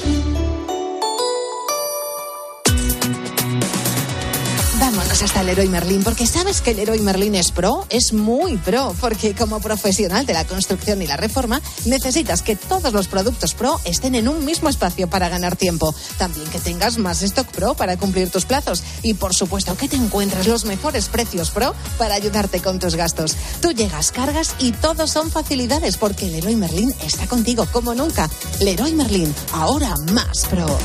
[5.39, 9.33] El Leroy Merlin, porque sabes que el Leroy Merlin es pro, es muy pro, porque
[9.33, 14.15] como profesional de la construcción y la reforma, necesitas que todos los productos pro estén
[14.15, 15.95] en un mismo espacio para ganar tiempo.
[16.17, 18.83] También que tengas más stock pro para cumplir tus plazos.
[19.01, 23.37] Y por supuesto que te encuentres los mejores precios pro para ayudarte con tus gastos.
[23.61, 28.29] Tú llegas, cargas y todos son facilidades, porque Leroy Merlin está contigo como nunca.
[28.59, 30.77] Leroy Merlin, ahora más pro.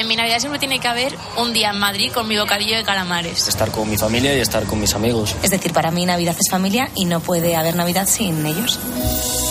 [0.00, 2.84] En mi Navidad siempre tiene que haber un día en Madrid con mi bocadillo de
[2.84, 3.48] calamares.
[3.48, 5.36] Estar con mi familia y estar con mis amigos.
[5.42, 8.78] Es decir, para mí Navidad es familia y no puede haber Navidad sin ellos.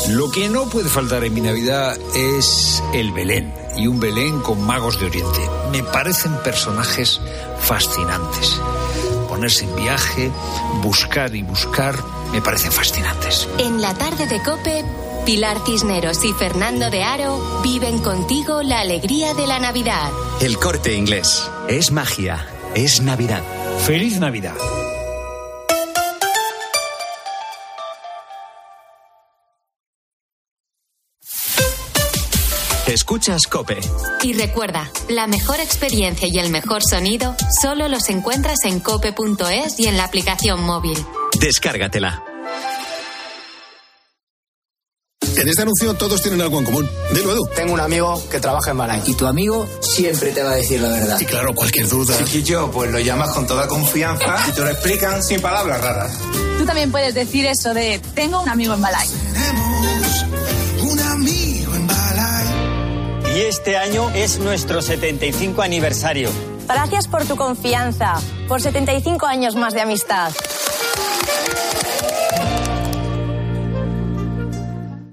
[0.08, 4.60] Lo que no puede faltar en mi Navidad es el Belén y un Belén con
[4.64, 5.40] magos de Oriente.
[5.72, 7.22] Me parecen personajes
[7.60, 8.60] fascinantes.
[9.28, 10.32] Ponerse en viaje,
[10.82, 11.96] buscar y buscar,
[12.32, 13.48] me parecen fascinantes.
[13.60, 14.84] En la tarde de Cope,
[15.26, 20.12] Pilar Cisneros y Fernando de Aro viven contigo la alegría de la Navidad.
[20.42, 21.50] El corte inglés.
[21.68, 22.48] Es magia.
[22.76, 23.44] Es Navidad.
[23.86, 24.56] Feliz Navidad.
[32.88, 33.78] Escuchas Cope.
[34.24, 39.88] Y recuerda, la mejor experiencia y el mejor sonido solo los encuentras en cope.es y
[39.88, 40.98] en la aplicación móvil.
[41.40, 42.24] Descárgatela.
[45.40, 46.90] En este anuncio todos tienen algo en común.
[47.14, 47.48] Dilo, Edu.
[47.56, 49.02] Tengo un amigo que trabaja en Balay.
[49.06, 51.18] Y tu amigo siempre te va a decir la verdad.
[51.18, 52.18] Y claro, cualquier duda.
[52.26, 56.12] Chiquillo, pues lo llamas con toda confianza y te lo explican sin palabras raras.
[56.58, 59.08] Tú también puedes decir eso de tengo un amigo en Balay.
[60.82, 63.38] Un amigo en Balay.
[63.38, 66.30] Y este año es nuestro 75 aniversario.
[66.68, 68.20] Gracias por tu confianza,
[68.50, 70.34] por 75 años más de amistad.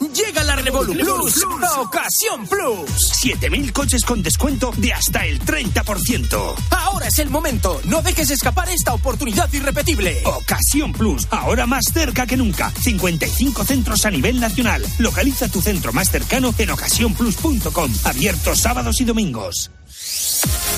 [0.00, 1.44] Llega la Revolu Plus,
[1.76, 3.12] Ocasión Plus.
[3.22, 6.54] 7.000 coches con descuento de hasta el 30%.
[6.70, 7.80] Ahora es el momento.
[7.84, 10.22] No dejes escapar esta oportunidad irrepetible.
[10.24, 12.70] Ocasión Plus, ahora más cerca que nunca.
[12.70, 14.86] 55 centros a nivel nacional.
[14.98, 17.92] Localiza tu centro más cercano en ocasiónplus.com.
[18.04, 19.70] Abierto sábados y domingos.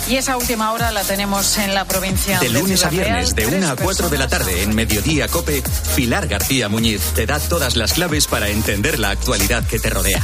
[0.08, 3.04] Y esa última hora la tenemos en la provincia De lunes a Real.
[3.04, 5.62] viernes, de Tres 1 a 4 de la tarde, en Mediodía Cope,
[5.94, 10.22] Pilar García Muñiz te da todas las claves para entender la actualidad que te rodea.